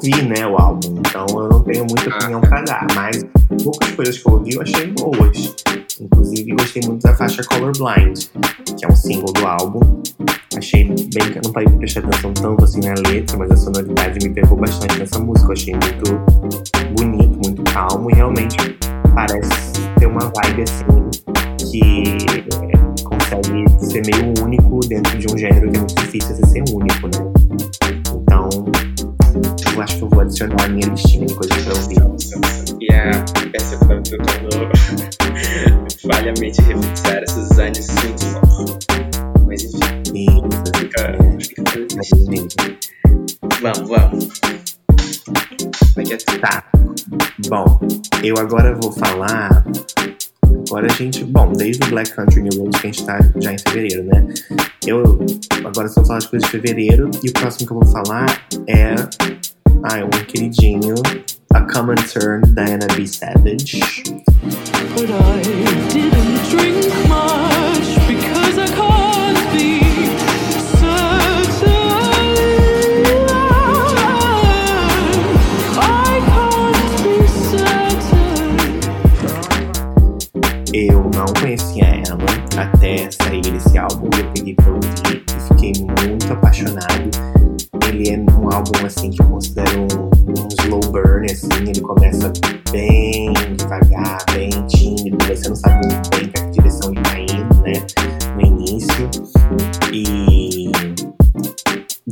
[0.05, 2.49] ouvi, né, o álbum, então eu não tenho muita Ah, opinião tá.
[2.49, 3.25] pra dar, mas
[3.63, 5.55] poucas coisas que eu ouvi eu achei boas.
[6.01, 8.19] Inclusive, gostei muito da faixa Colorblind,
[8.77, 10.03] que é um single do álbum.
[10.57, 13.57] Achei bem que eu não parei pra prestar atenção tanto assim na letra, mas a
[13.57, 15.49] sonoridade me pegou bastante nessa música.
[15.49, 18.57] Eu achei muito bonito, muito calmo e realmente
[19.15, 20.85] parece ter uma vibe assim
[21.71, 26.49] que é, consegue ser meio único dentro de um gênero que é muito difícil de
[26.51, 27.34] ser único, né?
[29.75, 31.97] Eu acho que eu vou adicionar a minha listinha de coisas pra ouvir.
[32.81, 34.71] E a peça que eu tentando
[36.07, 38.79] falhamente referenciar a Suzanne Sundsvall.
[39.47, 40.27] Mas enfim, E,
[40.79, 41.63] fica, é, fica
[42.01, 42.15] isso.
[42.33, 42.55] isso.
[43.61, 44.29] Vamos, vamos.
[45.95, 46.65] Que é Tá.
[47.49, 47.81] Bom,
[48.23, 49.65] eu agora vou falar.
[50.69, 51.25] Agora a gente.
[51.25, 54.27] Bom, desde o Black Country New Road, que a gente tá já em fevereiro, né?
[54.87, 55.19] Eu
[55.65, 58.27] agora estou falando de coisas de fevereiro e o próximo que eu vou falar
[58.69, 59.34] é.
[59.87, 60.95] Ah, é um queridinho.
[61.53, 63.07] A Common Turn, Diana B.
[63.07, 63.81] Savage.
[64.95, 65.43] But I
[65.93, 69.83] didn't drink much because I can't be
[70.79, 71.85] certain.
[75.77, 78.57] I can't be certain.
[80.73, 82.25] Eu não conhecia ela
[82.57, 87.34] até sair esse álbum e eu peguei pra ouvir e fiquei muito apaixonado.
[88.55, 92.33] Álbum assim que eu considero um, um slow burn, assim, ele começa
[92.71, 97.63] bem devagar, bem tímido, você não sabe muito bem pra que direção ele tá indo,
[97.63, 97.73] né?
[98.37, 99.11] No início.
[99.93, 100.71] E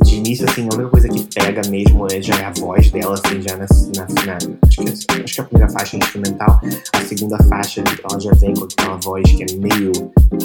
[0.03, 3.13] de início, assim, a única coisa que pega mesmo é, já é a voz dela,
[3.13, 3.65] assim, já na,
[3.95, 4.37] na, na-
[4.67, 4.89] acho, que,
[5.23, 6.61] acho que é a primeira faixa é instrumental,
[6.93, 9.91] a segunda faixa ela já vem com aquela voz que é meio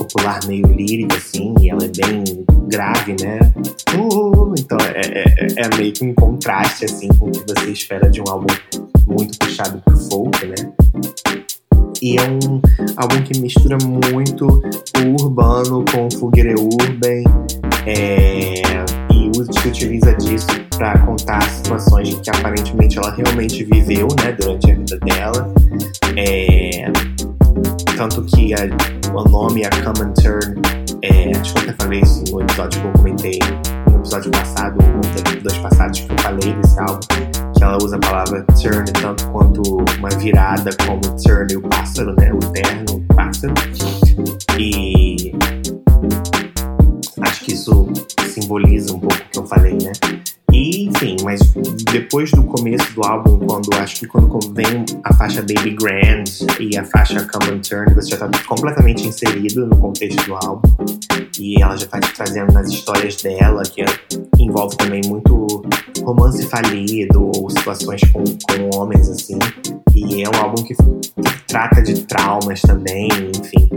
[0.09, 2.25] popular, meio lírica, assim, e ela é bem
[2.69, 3.39] grave, né?
[3.95, 7.71] Uh, então é, é, é- é meio que um contraste, assim, com o que você
[7.71, 8.47] espera de um álbum
[9.07, 10.73] muito puxado pro folk, né?
[12.01, 12.61] E é um
[12.97, 17.25] álbum que mistura muito o urbano com o fogueira urban,
[17.87, 18.63] é,
[19.11, 20.47] e se utiliza disso
[20.77, 25.55] para contar situações que aparentemente ela realmente viveu, né, durante a vida dela.
[26.17, 26.85] É,
[27.99, 30.55] tanto que a- o nome, a Common Turn,
[31.03, 33.39] é, acho que falei isso no episódio que eu comentei,
[33.91, 37.01] no episódio passado, ou dos passados que eu falei desse álbum,
[37.57, 39.63] que ela usa a palavra turn tanto quanto
[39.99, 43.55] uma virada, como turn e o pássaro, né, o terno, o pássaro.
[44.57, 45.33] E
[47.21, 47.89] acho que isso
[48.29, 49.91] simboliza um pouco o que eu falei, né?
[51.29, 51.41] Mas
[51.93, 56.25] depois do começo do álbum, quando acho que quando vem a faixa Baby Grand
[56.59, 60.75] e a faixa Come and Turn, você já tá completamente inserido no contexto do álbum.
[61.39, 63.85] E ela já tá te trazendo nas histórias dela, que
[64.39, 65.63] envolve também muito
[66.03, 69.39] romance falido ou situações com, com homens, assim.
[69.95, 70.75] E é um álbum que
[71.47, 73.69] trata de traumas também, enfim.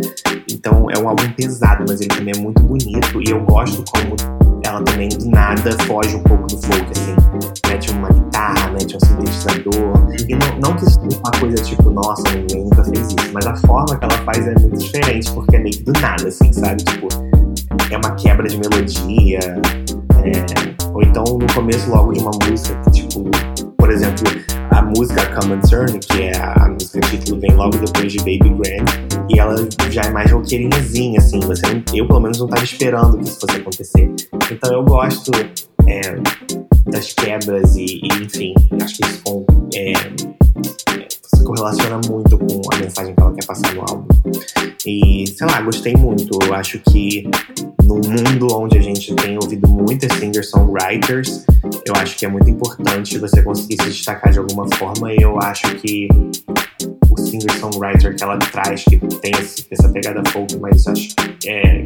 [0.62, 3.20] Então é um álbum pesado, mas ele também é muito bonito.
[3.20, 4.16] E eu gosto como
[4.64, 7.16] ela também do nada foge um pouco do folk, assim.
[7.68, 10.08] Mete uma guitarra, mete um sintetizador.
[10.30, 13.34] E não, não que isso seja uma coisa tipo, nossa, ninguém nunca fez isso.
[13.34, 16.28] Mas a forma que ela faz é muito diferente, porque é meio que do nada,
[16.28, 16.84] assim, sabe?
[16.84, 17.08] Tipo,
[17.90, 19.40] é uma quebra de melodia.
[19.40, 23.24] é, Ou então no começo logo de uma música que, tipo,
[23.82, 24.24] por exemplo,
[24.70, 28.54] a música Come and Turn, que é a, música título, vem logo depois de Baby
[28.60, 28.86] Grand,
[29.28, 29.56] e ela
[29.90, 31.40] já é mais roqueirinhazinha, assim.
[31.40, 34.14] Você eu, pelo menos, não tava esperando que isso fosse acontecer.
[34.52, 35.32] Então eu gosto
[35.88, 36.16] é,
[36.92, 38.54] das quebras e, e, enfim,
[38.84, 39.94] acho que isso com, é,
[41.44, 44.08] correlaciona muito com a mensagem que ela quer passar no álbum.
[44.86, 46.38] E, sei lá, gostei muito.
[46.44, 47.30] Eu acho que
[47.84, 51.46] num mundo onde a gente tem ouvido muitas singer-songwriters,
[51.86, 55.14] eu acho que é muito importante você conseguir se destacar de alguma forma.
[55.14, 56.08] E eu acho que
[57.32, 59.32] singer-songwriter que ela traz, que tem
[59.72, 61.10] essa pegada folk, mas acho
[61.46, 61.84] é,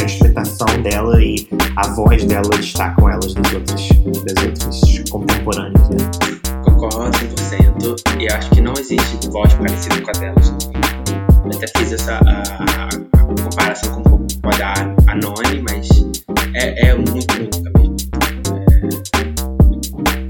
[0.00, 3.88] a instrumentação dela e a voz dela destacam elas das outras,
[4.24, 5.96] das outras contemporâneas, né?
[6.64, 8.20] Concordo 100%.
[8.20, 10.54] E acho que não existe voz parecida com a delas.
[11.44, 12.42] Eu até fiz essa a,
[12.84, 14.72] a comparação com, a da
[15.06, 15.88] Anone, mas
[16.54, 17.96] é, é muito única mesmo.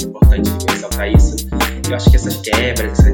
[0.00, 1.46] É importante ressaltar isso.
[1.88, 3.05] Eu acho que essas quebras,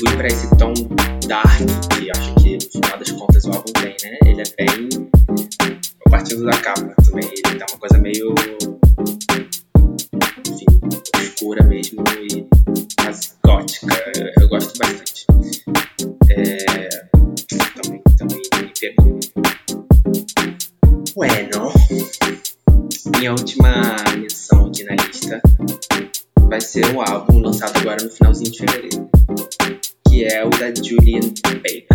[0.00, 0.72] contribui para esse tom
[1.26, 1.58] dark
[1.90, 4.18] que acho que no final das contas o álbum tem, né?
[4.24, 5.10] Ele é bem.
[6.10, 8.34] Partindo da capa também, ele tá uma coisa meio
[10.48, 10.66] enfim,
[11.22, 12.46] escura mesmo e
[13.00, 13.96] quase gótica.
[14.40, 15.26] Eu gosto bastante.
[16.30, 16.88] É,
[17.82, 19.20] também, também me pegou.
[21.14, 21.72] Bueno,
[23.16, 25.40] minha última menção aqui na lista
[26.48, 29.09] vai ser um álbum lançado agora no finalzinho de fevereiro, o
[30.72, 31.89] Julian Baker,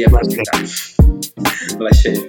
[0.00, 0.62] de aproveitar.
[1.76, 2.26] Blasfêmio.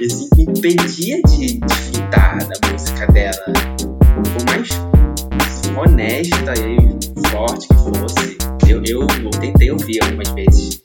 [0.00, 3.52] Isso impedia de desfrutar da música dela.
[4.32, 4.68] Por mais
[5.76, 8.38] honesta e forte que fosse,
[8.68, 8.82] eu,
[9.22, 10.80] eu tentei ouvir algumas vezes.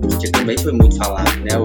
[0.00, 1.58] Porque também foi muito falado, né?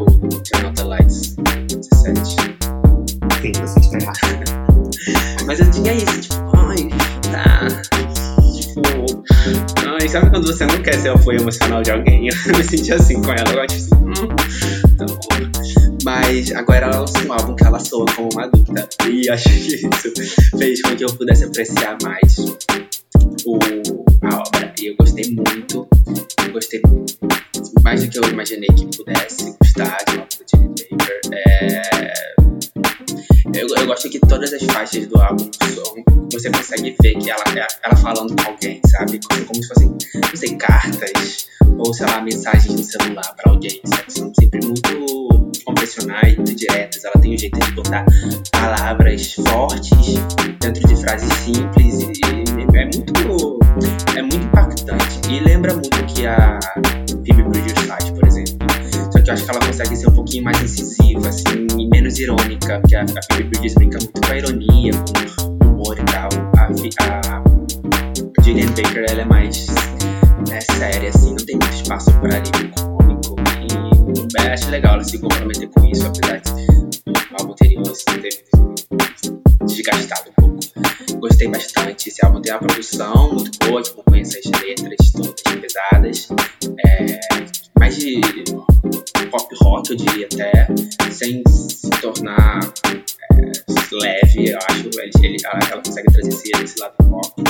[10.60, 12.28] Você não quer ser o apoio emocional de alguém?
[12.46, 14.28] Eu me senti assim com ela, eu tipo assim, hum,
[14.98, 15.20] tá bom.
[16.04, 18.90] Mas agora ela lançou um álbum que ela soa como uma adulta.
[19.10, 19.90] E acho que isso
[20.58, 22.40] fez com que eu pudesse apreciar mais
[23.46, 23.58] o,
[24.24, 24.74] a obra.
[24.82, 25.88] E eu gostei muito.
[26.46, 26.82] Eu gostei
[27.82, 31.22] mais do que eu imaginei que pudesse gostar de uma obra de Baker.
[31.32, 32.12] É,
[33.56, 35.50] eu, eu gosto que todas as faixas do álbum
[36.40, 37.44] você consegue ver que ela,
[37.84, 39.20] ela falando com alguém, sabe?
[39.28, 44.06] Como, se fossem, não sei, cartas ou, sei lá, mensagens no celular pra alguém, sabe?
[44.08, 47.04] São sempre muito convencionais, muito diretas.
[47.04, 48.06] Ela tem um jeito de botar
[48.52, 50.16] palavras fortes
[50.62, 53.60] dentro de frases simples e, e é muito
[54.16, 55.20] é muito impactante.
[55.30, 56.58] E lembra muito que a
[57.26, 58.68] Phoebe Bridgers faz, por exemplo.
[59.12, 62.18] Só que eu acho que ela consegue ser um pouquinho mais incisiva, assim, e menos
[62.18, 66.30] irônica, porque a, a Phoebe Bridgers brinca muito com a ironia, com humor e tal.
[66.58, 66.70] A, a
[68.70, 69.68] Baker, ela é mais
[70.52, 73.36] é, séria, assim, não tem muito espaço para alívio cômico.
[73.62, 76.68] E eu acho legal ela se comprometer com isso, apesar de
[77.08, 78.44] o álbum anterior assim, ter
[79.66, 81.20] desgastado um pouco.
[81.20, 82.10] Gostei bastante.
[82.10, 86.30] Esse álbum tem uma produção muito boa, que acompanha essas letras todas pesadas.
[86.86, 87.20] É,
[87.78, 88.22] mais de
[89.32, 90.68] pop rock, eu diria até,
[91.12, 92.60] sem se tornar
[93.96, 94.90] leve, eu acho.
[95.00, 97.44] Ele, ele- ela, consegue trazer esse, esse lado pop.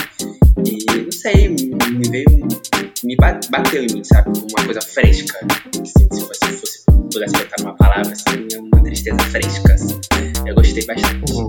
[0.66, 2.48] E não sei, me veio.
[3.04, 4.30] Me ba- bateu em mim, sabe?
[4.52, 5.40] Uma coisa fresca.
[5.82, 9.74] Assim, se fosse, fosse pudesse botar numa palavra, assim, é uma tristeza fresca.
[9.74, 10.00] assim.
[10.46, 11.34] Eu gostei bastante.
[11.34, 11.48] Uhum.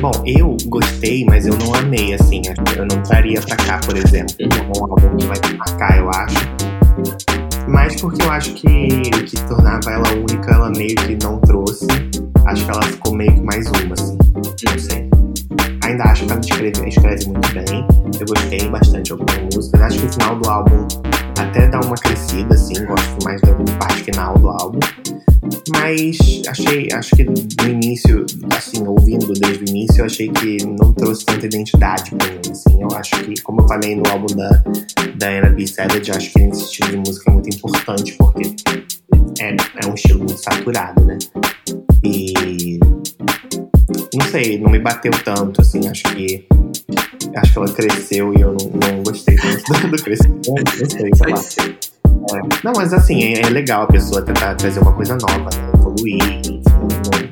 [0.00, 2.42] Bom, eu gostei, mas eu não amei, assim.
[2.76, 4.34] Eu não traria pra cá, por exemplo.
[4.76, 6.36] Um álbum que vai pra cá, eu acho.
[7.68, 11.86] Mas porque eu acho que o que tornava ela única, ela meio que não trouxe.
[12.46, 14.18] Acho que ela ficou meio que mais uma, assim.
[14.34, 15.08] Não sei.
[15.84, 17.86] Ainda acho que ela escreve, escreve muito bem.
[18.20, 19.80] Eu gostei bastante de algumas músicas.
[19.80, 20.88] Acho que o final do álbum
[21.38, 22.84] até dá uma crescida, assim.
[22.84, 24.80] Gosto mais da parte final do álbum.
[25.70, 26.18] Mas
[26.48, 28.26] achei, acho que no início,
[28.56, 32.82] assim, ouvindo desde o início, eu achei que não trouxe tanta identidade pra mim, assim.
[32.82, 34.48] Eu acho que, como eu falei no álbum da,
[35.16, 35.66] da Anna B.
[35.66, 38.54] Savage, acho que esse estilo de música é muito importante, porque
[39.40, 41.18] é, é um estilo muito saturado, né?
[42.10, 42.78] E
[44.14, 46.46] não sei, não me bateu tanto, assim, acho que
[47.36, 51.32] acho que ela cresceu e eu não, não gostei tanto do crescimento, não sei, sei
[51.32, 51.68] lá.
[52.34, 52.40] É.
[52.64, 55.70] Não, mas assim, é, é legal a pessoa tentar trazer uma coisa nova, né?
[55.74, 56.62] Evoluir, enfim,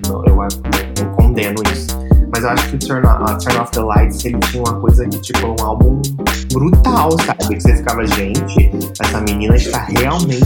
[0.07, 0.61] não, não- eu acho-
[1.03, 1.87] não condeno isso.
[2.33, 5.07] Mas eu acho que o Turn, uh, Turn Off the Lights, ele tinha uma coisa
[5.09, 6.01] que, tipo, um álbum
[6.57, 7.55] brutal, sabe?
[7.55, 10.43] Que você ficava, gente, essa menina está realmente.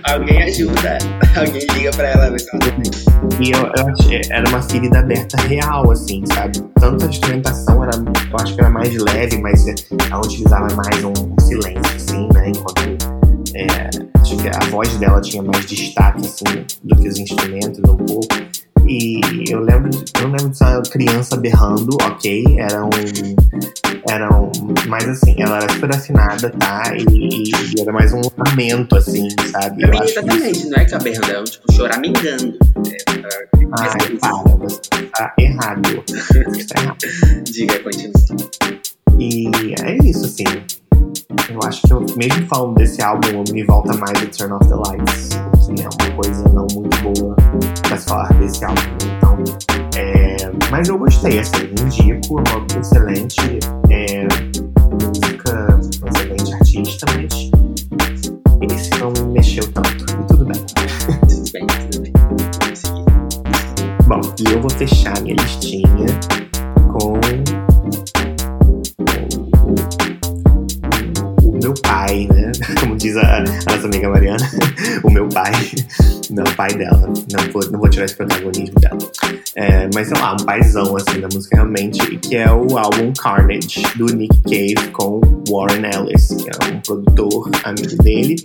[0.04, 0.98] Alguém ajuda.
[1.36, 2.30] Alguém liga pra ela.
[2.30, 6.58] Mas ela E eu, eu achei, era uma ferida aberta real, assim, sabe?
[6.80, 9.66] Tanto a instrumentação era, eu acho que era mais leve, mas
[10.10, 12.48] ela utilizava mais um, um silêncio, assim, né?
[12.48, 12.82] Enquanto
[13.54, 13.90] é,
[14.20, 18.26] acho que a voz dela tinha mais destaque, assim, do que os instrumentos, um pouco.
[18.86, 19.90] E eu lembro,
[20.20, 23.81] eu lembro dessa criança berrando, ok, era um.
[24.10, 24.50] Era um.
[24.88, 26.82] Mas assim, ela era super afinada, tá?
[26.96, 29.82] E, e- e era mais um lamento, assim, sabe?
[29.82, 32.58] Eu que isso- Exatamente, não é caberna, é tipo choramingando.
[32.86, 34.80] É, pra- Ai, para, você
[35.14, 36.04] tá errado.
[36.08, 36.98] Você tá errado.
[37.50, 38.12] Diga, continua.
[39.18, 40.44] E é isso, assim.
[41.50, 44.74] Eu acho que eu, mesmo falando desse álbum, me volta mais o Turn Off the
[44.74, 45.28] Lights.
[45.74, 47.36] Que é uma coisa não muito boa
[47.88, 48.82] pra falar desse álbum.
[49.96, 50.36] É,
[50.70, 53.58] mas eu gostei, assim, indico, é uma excelente
[53.90, 54.26] é,
[54.90, 57.50] música, um excelente artista, mas
[58.70, 60.04] esse não me mexeu tanto.
[60.04, 60.60] E tudo bem.
[61.28, 62.12] Tudo bem, tudo bem.
[62.60, 63.04] Vamos seguir.
[64.06, 66.06] Bom, e eu vou fechar minha listinha
[66.92, 67.12] com
[71.42, 72.41] o meu pai, né?
[73.02, 74.48] Diz a, a nossa amiga Mariana,
[75.02, 75.50] o meu pai,
[76.30, 78.98] não o pai dela, não vou, não vou tirar esse protagonismo dela.
[79.56, 83.82] É, mas sei lá, um paizão assim da música realmente, que é o álbum Carnage,
[83.96, 88.36] do Nick Cave com Warren Ellis, que é um produtor amigo dele.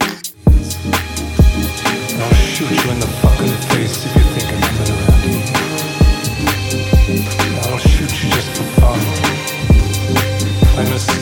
[7.70, 8.67] I'll shoot you just for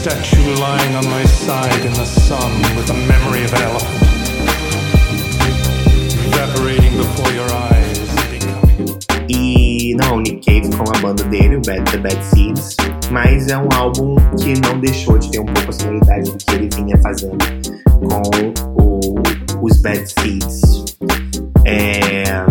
[0.05, 4.01] statue lying on my side in the sun with the memory of an elephant.
[6.29, 7.99] Evaporating before your eyes.
[9.27, 12.75] E não, Nick Cave com a banda dele, o Bad, The Bad Seeds,
[13.09, 16.51] mas é um álbum que não deixou de ter um pouco a sonoridade do que
[16.53, 17.37] ele vinha fazendo
[17.99, 19.15] com o-
[19.65, 20.85] os Bad Seeds.
[21.65, 22.45] É,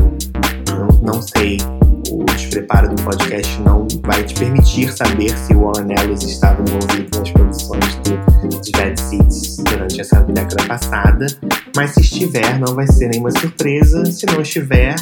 [2.55, 7.19] o despreparo do podcast não vai te permitir saber se o Warren Ellis estava envolvido
[7.19, 11.27] nas produções dos Bad Seeds durante essa década passada,
[11.75, 14.05] mas se estiver, não vai ser nenhuma surpresa.
[14.05, 14.95] Se não estiver,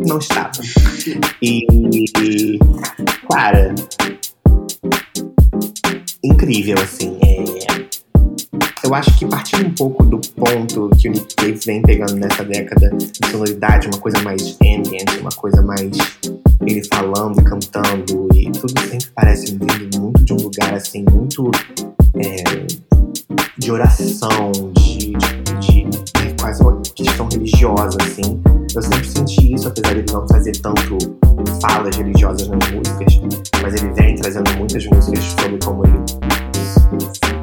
[0.00, 0.52] não estava.
[1.42, 2.58] E, e,
[3.30, 3.74] cara,
[6.24, 7.18] incrível, assim.
[7.22, 7.51] é-
[8.84, 12.44] eu acho que partindo um pouco do ponto que o Nick Cave vem pegando nessa
[12.44, 15.90] década de sonoridade, uma coisa mais ambient, uma coisa mais
[16.66, 21.50] ele falando cantando, e tudo sempre parece vindo muito de um lugar assim, muito
[22.16, 22.66] é,
[23.58, 25.41] de oração, de, de,
[26.94, 28.40] questão religiosa, assim.
[28.74, 30.98] Eu sempre senti isso, apesar de ele não fazer tanto
[31.60, 33.20] falas religiosas nas músicas,
[33.62, 35.98] mas ele vem trazendo muitas músicas sobre como ele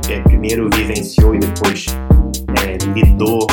[0.09, 1.85] é, primeiro vivenciou e depois
[2.63, 3.45] é, lidou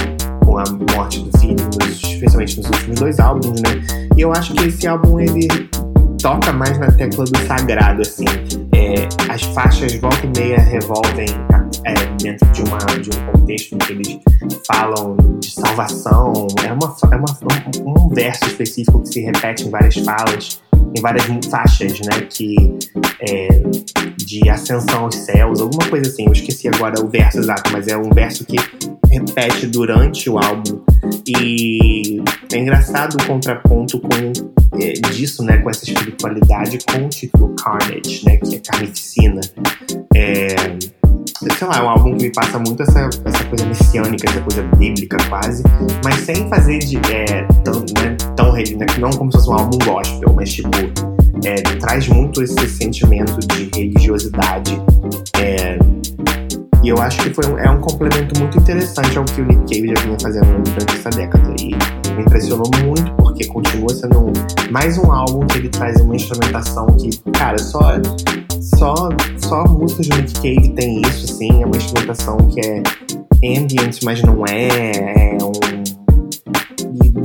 [0.45, 4.09] com a morte do filho, especialmente nos últimos dois álbuns, né?
[4.17, 5.49] E eu acho que esse álbum ele
[6.21, 8.25] toca mais na tecla do sagrado, assim.
[8.75, 11.27] É, as faixas volta e meia revolvem
[11.85, 14.19] é, dentro de, uma, de um contexto em que eles
[14.67, 16.47] falam de salvação.
[16.65, 17.39] É, uma, é uma,
[17.85, 20.63] um, verso específico que se repete em várias falas,
[20.97, 22.21] em várias faixas, né?
[22.29, 22.57] Que
[23.21, 23.63] é,
[24.17, 26.25] de ascensão aos céus, alguma coisa assim.
[26.27, 28.57] Eu esqueci agora o verso exato, mas é um verso que
[29.11, 30.81] repete durante o álbum.
[31.27, 37.55] E é engraçado o contraponto com é, disso, né, com essa espiritualidade com o título
[37.57, 39.41] Carnage, né, que é carnificina.
[40.15, 40.47] É,
[41.57, 44.63] sei lá, é um álbum que me passa muito essa, essa coisa messiânica, essa coisa
[44.77, 45.63] bíblica quase,
[46.05, 49.79] mas sem fazer de é, tão, né, tão né, não como se fosse um álbum
[49.85, 50.71] gospel, mas tipo
[51.45, 54.81] é, traz muito esse sentimento de religiosidade.
[55.39, 55.79] É,
[56.83, 59.75] e eu acho que foi um, é um complemento muito interessante ao que o Nick
[59.75, 61.55] Cave já vinha fazendo durante essa década.
[61.61, 61.71] E
[62.17, 64.33] me impressionou muito, porque continua sendo um-
[64.71, 67.81] mais um álbum que ele traz uma instrumentação que, cara, só,
[68.61, 68.95] só,
[69.39, 71.63] só músicas do Nick Cave tem isso, assim.
[71.63, 72.83] É uma instrumentação que é
[73.59, 74.69] ambient, mas não é.
[74.93, 75.87] É um.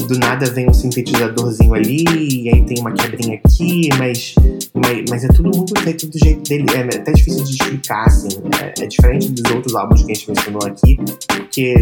[0.07, 4.35] Do nada vem um sintetizadorzinho ali, e aí tem uma quebrinha aqui, mas,
[4.83, 6.65] mas, mas é tudo muito feito do jeito dele.
[6.73, 8.29] É até difícil de explicar, assim.
[8.59, 11.75] É, é diferente dos outros álbuns que a gente mencionou aqui, porque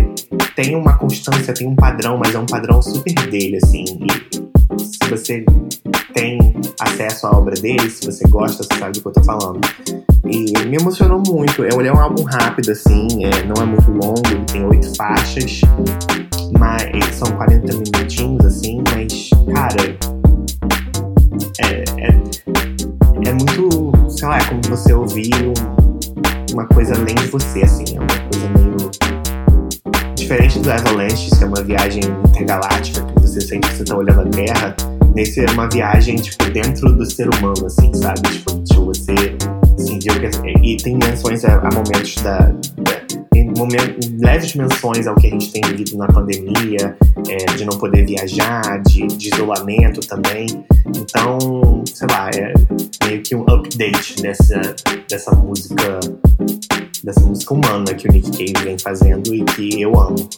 [0.55, 3.83] tem uma constância, tem um padrão, mas é um padrão super dele, assim.
[3.83, 5.45] E se você
[6.13, 6.39] tem
[6.79, 9.59] acesso à obra dele, se você gosta, você sabe do que eu tô falando.
[10.25, 11.63] E me emocionou muito.
[11.63, 15.61] Ele é um álbum rápido, assim, é, não é muito longo, ele tem oito faixas,
[16.57, 19.97] mas são 40 minutinhos, assim, mas, cara,
[21.61, 22.48] é, é,
[23.29, 27.85] é muito, sei lá, é como você ouvir um- uma coisa além de você, assim,
[27.95, 33.67] é uma coisa meio diferente do Avalanche, que é uma viagem intergaláctica que você sente
[33.67, 34.75] que você tá olhando a Terra.
[35.15, 38.21] Nesse é uma viagem, tipo, dentro do ser humano, assim, sabe?
[38.21, 39.15] Tipo, tipo você
[39.77, 42.37] sentir o que E tem menções a, a momentos da.
[42.39, 42.98] da
[43.57, 46.95] momentos, leves menções ao que a gente tem vivido na pandemia,
[47.27, 50.47] é, de não poder viajar, de, de isolamento também.
[50.87, 52.53] Então, sei lá, é
[53.05, 54.59] meio que um update dessa,
[55.07, 55.99] dessa música
[57.03, 60.29] dessa música humana que o Nick Cave vem fazendo e que eu amo.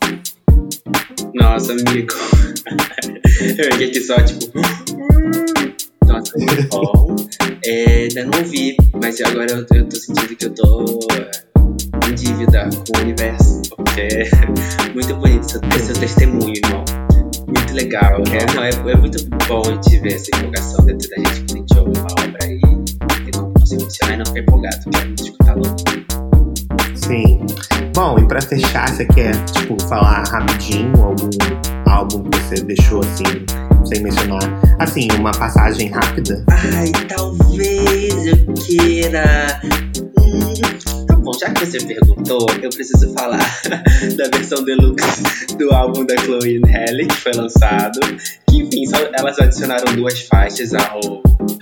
[1.34, 2.14] Nossa, amigo.
[3.42, 4.52] Eu fiquei aqui só, tipo.
[6.06, 7.16] Nossa, muito bom.
[7.66, 11.51] É, ainda não ouvi, mas agora eu, eu tô sentindo que eu tô em
[12.12, 13.62] dívida com o universo.
[13.76, 16.84] Porque é muito bonito seu, seu testemunho, irmão.
[17.48, 18.22] Muito legal.
[18.32, 21.52] É, não, é, é muito bom a gente ver essa empolgação dentro da gente quando
[21.52, 24.78] a gente ouve uma obra e tem como não se emocionar e não ficar empolgado,
[24.96, 25.82] a música tá louco.
[26.96, 27.46] Sim.
[27.94, 31.30] Bom, e pra fechar, você quer, tipo, falar rapidinho algum
[31.90, 33.46] álbum que você deixou assim,
[33.86, 34.62] sem mencionar?
[34.80, 36.44] Assim, uma passagem rápida?
[36.50, 39.62] Ai, talvez eu queira.
[40.18, 40.91] Hum,
[41.32, 43.40] bom, já que você perguntou, eu preciso falar
[44.18, 48.00] da versão deluxe do álbum da Chloe e Halle, que foi lançado.
[48.50, 51.00] Que, enfim, só, elas adicionaram duas faixas ao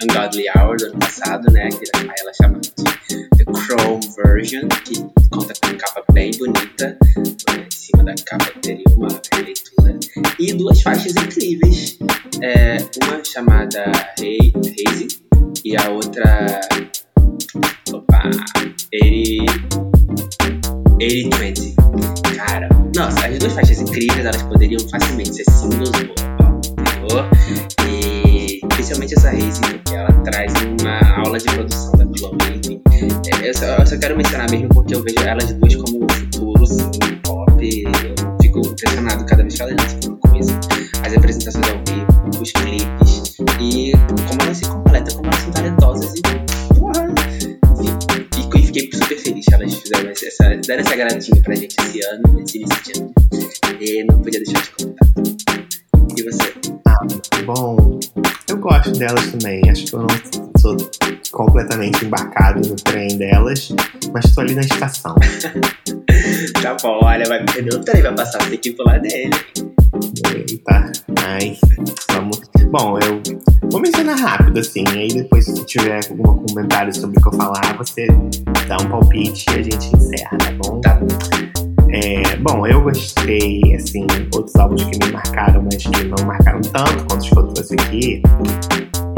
[0.04, 1.70] Ungodly Hour do ano passado, né?
[1.70, 6.98] Que ela chama de The Chrome Version, que conta com capa bem bonita.
[7.18, 10.00] Em cima da capa teria uma releitura.
[10.40, 11.98] E duas faixas incríveis.
[12.42, 15.08] É, uma chamada Hazy
[15.64, 16.62] e a outra.
[17.92, 18.22] Opa!
[18.92, 19.46] 80,
[21.00, 21.76] 80-20.
[22.36, 27.30] Cara, nossa, as duas faixas incríveis, elas poderiam facilmente ser singles anterior.
[27.88, 32.38] E especialmente essa Raising, porque ela traz uma aula de produção da Chloe.
[32.56, 32.82] Enfim,
[33.32, 36.12] é, eu, só, eu só quero mencionar mesmo porque eu vejo elas duas como o
[36.12, 36.90] futuro, sim,
[37.24, 37.50] pop.
[37.62, 40.60] Eu fico impressionado cada vez que elas lançam uma coisa.
[41.06, 43.92] As apresentações ao vivo, os clipes e
[44.28, 46.29] como elas se completam, como elas são talentosas e
[48.80, 52.58] fiquei super feliz que elas fizeram essa, deram essa agradinha pra gente esse ano, nesse
[52.58, 53.14] início de ano.
[53.82, 55.08] E não podia deixar de comentar.
[56.18, 56.54] E você?
[57.46, 58.00] Bom,
[58.48, 59.62] eu gosto delas também.
[59.70, 60.08] Acho que eu não
[60.60, 60.78] sou
[61.32, 63.70] completamente embarcado no trem delas,
[64.14, 65.16] mas estou ali na estação.
[66.62, 69.30] Tá bom, olha, vai perder o trem, vai passar aqui pro lado dele.
[70.36, 70.92] Eita,
[71.26, 71.58] ai,
[72.12, 72.42] vamos.
[72.70, 73.22] Bom, eu
[73.72, 77.78] vou mencionar rápido, assim, aí depois, se tiver algum comentário sobre o que eu falar,
[77.78, 78.08] você
[78.68, 80.82] dá um palpite e a gente encerra, tá bom?
[80.82, 81.00] Tá.
[81.92, 87.04] É, bom, eu gostei, assim, outros álbuns que me marcaram, mas que não marcaram tanto
[87.06, 88.22] quanto os que eu trouxe aqui.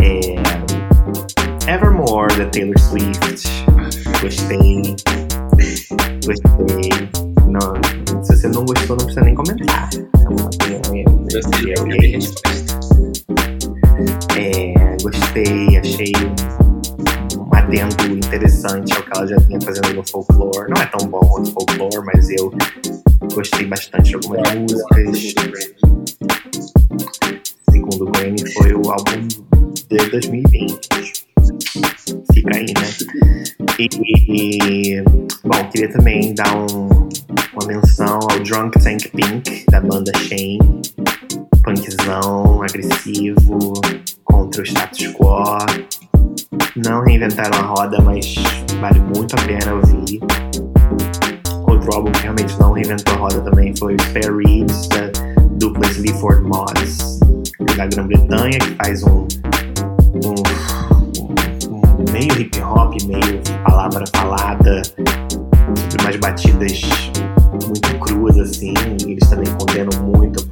[0.02, 3.66] É, Evermore, da Taylor Swift.
[4.22, 4.95] Gostei.
[6.26, 6.89] Gostei.
[7.47, 9.89] Não, se você não gostou, não precisa nem comentar.
[9.93, 11.26] É uma opinião.
[11.32, 12.81] Gostei eu- eu- resposta.
[14.38, 16.12] É, gostei, achei
[17.38, 20.70] um, adendo interessante ao que ela já vinha fazendo no folklore.
[20.70, 22.52] Não é tão bom quanto o folklore, mas eu
[23.34, 25.74] gostei bastante de algumas músicas.
[27.70, 29.28] Segundo o Grammy, foi o álbum
[29.90, 30.90] de 2020.
[32.34, 33.76] Fica aí, né?
[33.80, 33.90] E,
[34.98, 35.02] e-
[35.44, 37.10] bom, queria também dar um-
[37.54, 40.60] uma menção ao Drunk Tank Pink, da banda Shane.
[41.64, 43.74] Punkzão, agressivo,
[44.24, 45.57] contra o status quo.
[46.76, 48.34] Não reinventaram a roda, mas
[48.80, 50.20] vale muito a pena ouvir.
[51.68, 55.12] Outro álbum que realmente não reinventou a roda também foi Spare Ribs, da
[55.59, 57.20] dupla Sleaford Mods,
[57.78, 59.28] da Grã-Bretanha, que faz um,
[60.26, 60.36] um,
[61.99, 64.82] um meio hip hop, meio palavra falada,
[65.89, 66.82] sobre umas batidas
[67.68, 68.74] muito cruas, assim,
[69.05, 70.45] eles também condenam muito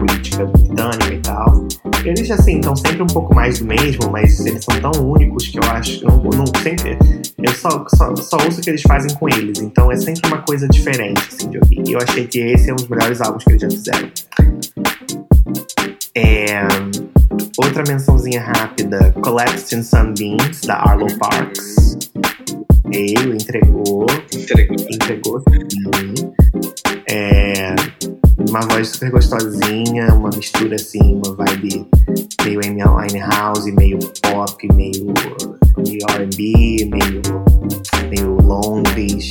[0.44, 1.68] a política britânica e tal.
[2.06, 5.58] Eles, assim, estão sempre um pouco mais do mesmo, mas eles são tão únicos que
[5.58, 6.98] eu acho que eu não, sempre.
[7.38, 10.42] Eu só, só, só ouço o que eles fazem com eles, então é sempre uma
[10.42, 11.84] coisa diferente, assim, de ouvir.
[11.88, 14.12] E eu achei que esse é um dos melhores álbuns que eles já fizeram.
[16.16, 16.68] É,
[17.58, 21.98] outra mençãozinha rápida: Collapsed in Sunbeams, da Arlo Parks.
[22.86, 24.76] Veio, entregou Entregou.
[24.90, 26.32] entregou sim.
[27.08, 27.76] É,
[28.48, 31.88] uma voz super gostosinha, uma mistura assim, uma vibe
[32.44, 35.06] meio Amy Winehouse, meio pop, meio,
[35.78, 37.22] meio R&B, meio,
[38.10, 39.30] meio Londres,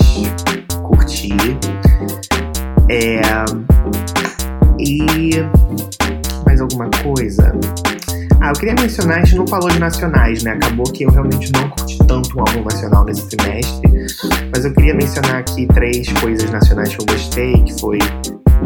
[0.83, 1.31] curti.
[2.91, 3.21] É,
[4.79, 5.31] e
[6.45, 7.53] mais alguma coisa?
[8.41, 10.53] Ah, eu queria mencionar, a gente não falou de nacionais, né?
[10.53, 13.91] Acabou que eu realmente não curti tanto um álbum nacional nesse trimestre.
[14.55, 17.99] Mas eu queria mencionar aqui três coisas nacionais que eu gostei, que foi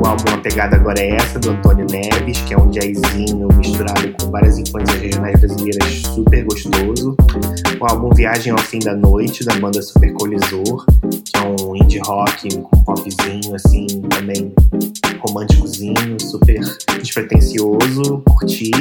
[0.02, 4.12] o álbum A Pegada Agora é Essa, do Antônio Neves, que é um jazzinho misturado
[4.20, 7.16] com várias influências regionais brasileiras super gostoso.
[7.80, 10.84] O álbum Viagem ao Fim da Noite, da banda Super Colisor,
[11.24, 14.52] que é um indie rock com popzinho, assim, também
[15.20, 16.58] românticozinho, super
[17.00, 18.72] despretensioso, curti.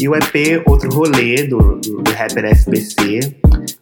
[0.00, 3.20] E o EP Outro Rolê, do, do, do rapper FBC,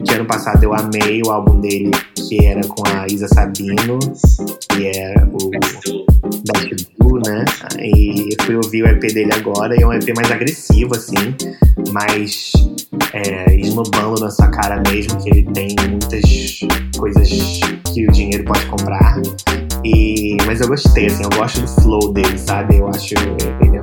[0.05, 3.99] que ano passado eu amei o álbum dele, que era com a Isa Sabino,
[4.71, 5.51] que é o
[6.53, 7.45] Best Blue, né?
[7.81, 11.35] E eu fui ouvir o EP dele agora, e é um EP mais agressivo, assim,
[11.93, 12.53] mais
[13.13, 16.61] é, esnobando na sua cara mesmo, que ele tem muitas
[16.99, 17.29] coisas
[17.93, 19.21] que o dinheiro pode comprar.
[19.85, 22.77] E, mas eu gostei, assim, eu gosto do flow dele, sabe?
[22.79, 23.31] Eu acho ele,
[23.63, 23.77] ele-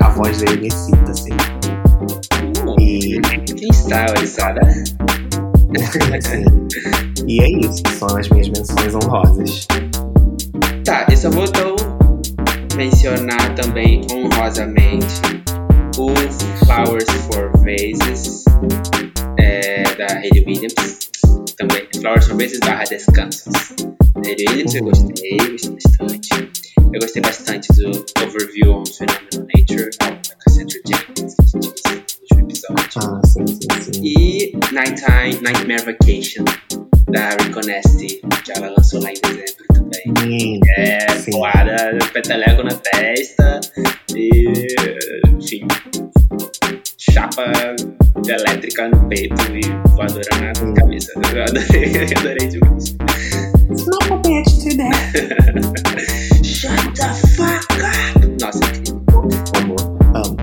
[0.00, 1.30] a voz dele me excita, assim.
[2.80, 3.20] E,
[3.54, 3.68] Quem
[4.10, 4.60] Orizada?
[4.66, 4.84] assim,
[7.26, 9.66] e é isso, são as minhas menções honrosas.
[10.84, 11.76] Tá, eu só vou então
[12.76, 15.22] mencionar também honrosamente
[15.98, 16.08] o
[16.64, 18.44] Flowers for Vases
[19.38, 21.10] é, da Hayley Williams.
[21.58, 23.52] Também Flowers for Vases barra Descansos.
[24.14, 26.52] Da Hayley Williams eu gostei, gostei bastante.
[26.92, 31.96] Eu gostei bastante do Overview on Phenomenal Nature, da Cassandra Jenkins, que a gente disse
[31.96, 32.86] no último episódio.
[32.96, 34.02] Ah, sim, sim, sim.
[34.04, 36.44] E Nighttime, Nightmare Vacation,
[37.08, 39.71] da Rico Nasty, que ela lançou lá em dezembro
[40.04, 40.38] também.
[40.40, 41.30] Sim, É, Sim.
[41.32, 43.60] porrada, peteleco na testa
[44.16, 44.66] e.
[45.28, 45.66] enfim.
[46.98, 47.52] Chapa
[48.26, 51.12] elétrica no peito e voadora na cabeça.
[51.34, 52.96] Eu adorei, eu adorei demais.
[53.70, 54.90] It's not my bitch today.
[56.42, 58.26] Shut the fuck up!
[58.40, 58.60] Nossa.
[59.58, 60.36] Amor, amo.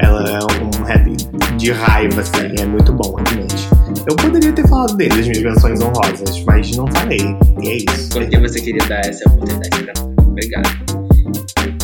[0.00, 3.68] Ela é um rap de raiva, assim, é muito bom, realmente.
[4.04, 7.20] Eu poderia ter falado dele, as minhas menções honrosas, mas não falei.
[7.62, 8.10] E é isso.
[8.10, 10.14] Por que você queria dar essa oportunidade pra mim?
[10.26, 10.68] Obrigado.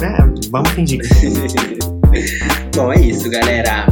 [0.03, 1.01] É, vamos fingir
[2.75, 3.87] Bom, é isso, galera.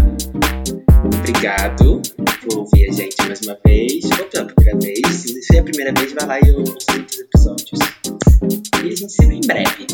[1.05, 2.03] Obrigado
[2.43, 4.05] por ouvir a gente mais uma vez.
[4.18, 5.20] Ou pela primeira vez.
[5.20, 7.79] Se for a primeira vez, vai lá e ouça os outros episódios.
[8.85, 9.87] E a gente se vê em breve.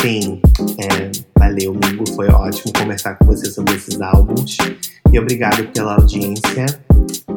[0.00, 0.40] Sim,
[0.78, 2.04] é, valeu, Mingo.
[2.16, 4.56] Foi ótimo conversar com você sobre esses álbuns.
[5.12, 6.66] E obrigado pela audiência.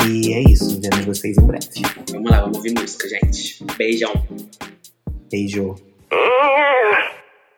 [0.08, 1.68] E é isso, vemos vocês em breve.
[2.12, 3.64] Vamos lá, vamos ouvir música, gente.
[3.78, 4.14] Beijão.
[5.30, 5.76] Beijo.
[6.12, 7.27] Mm,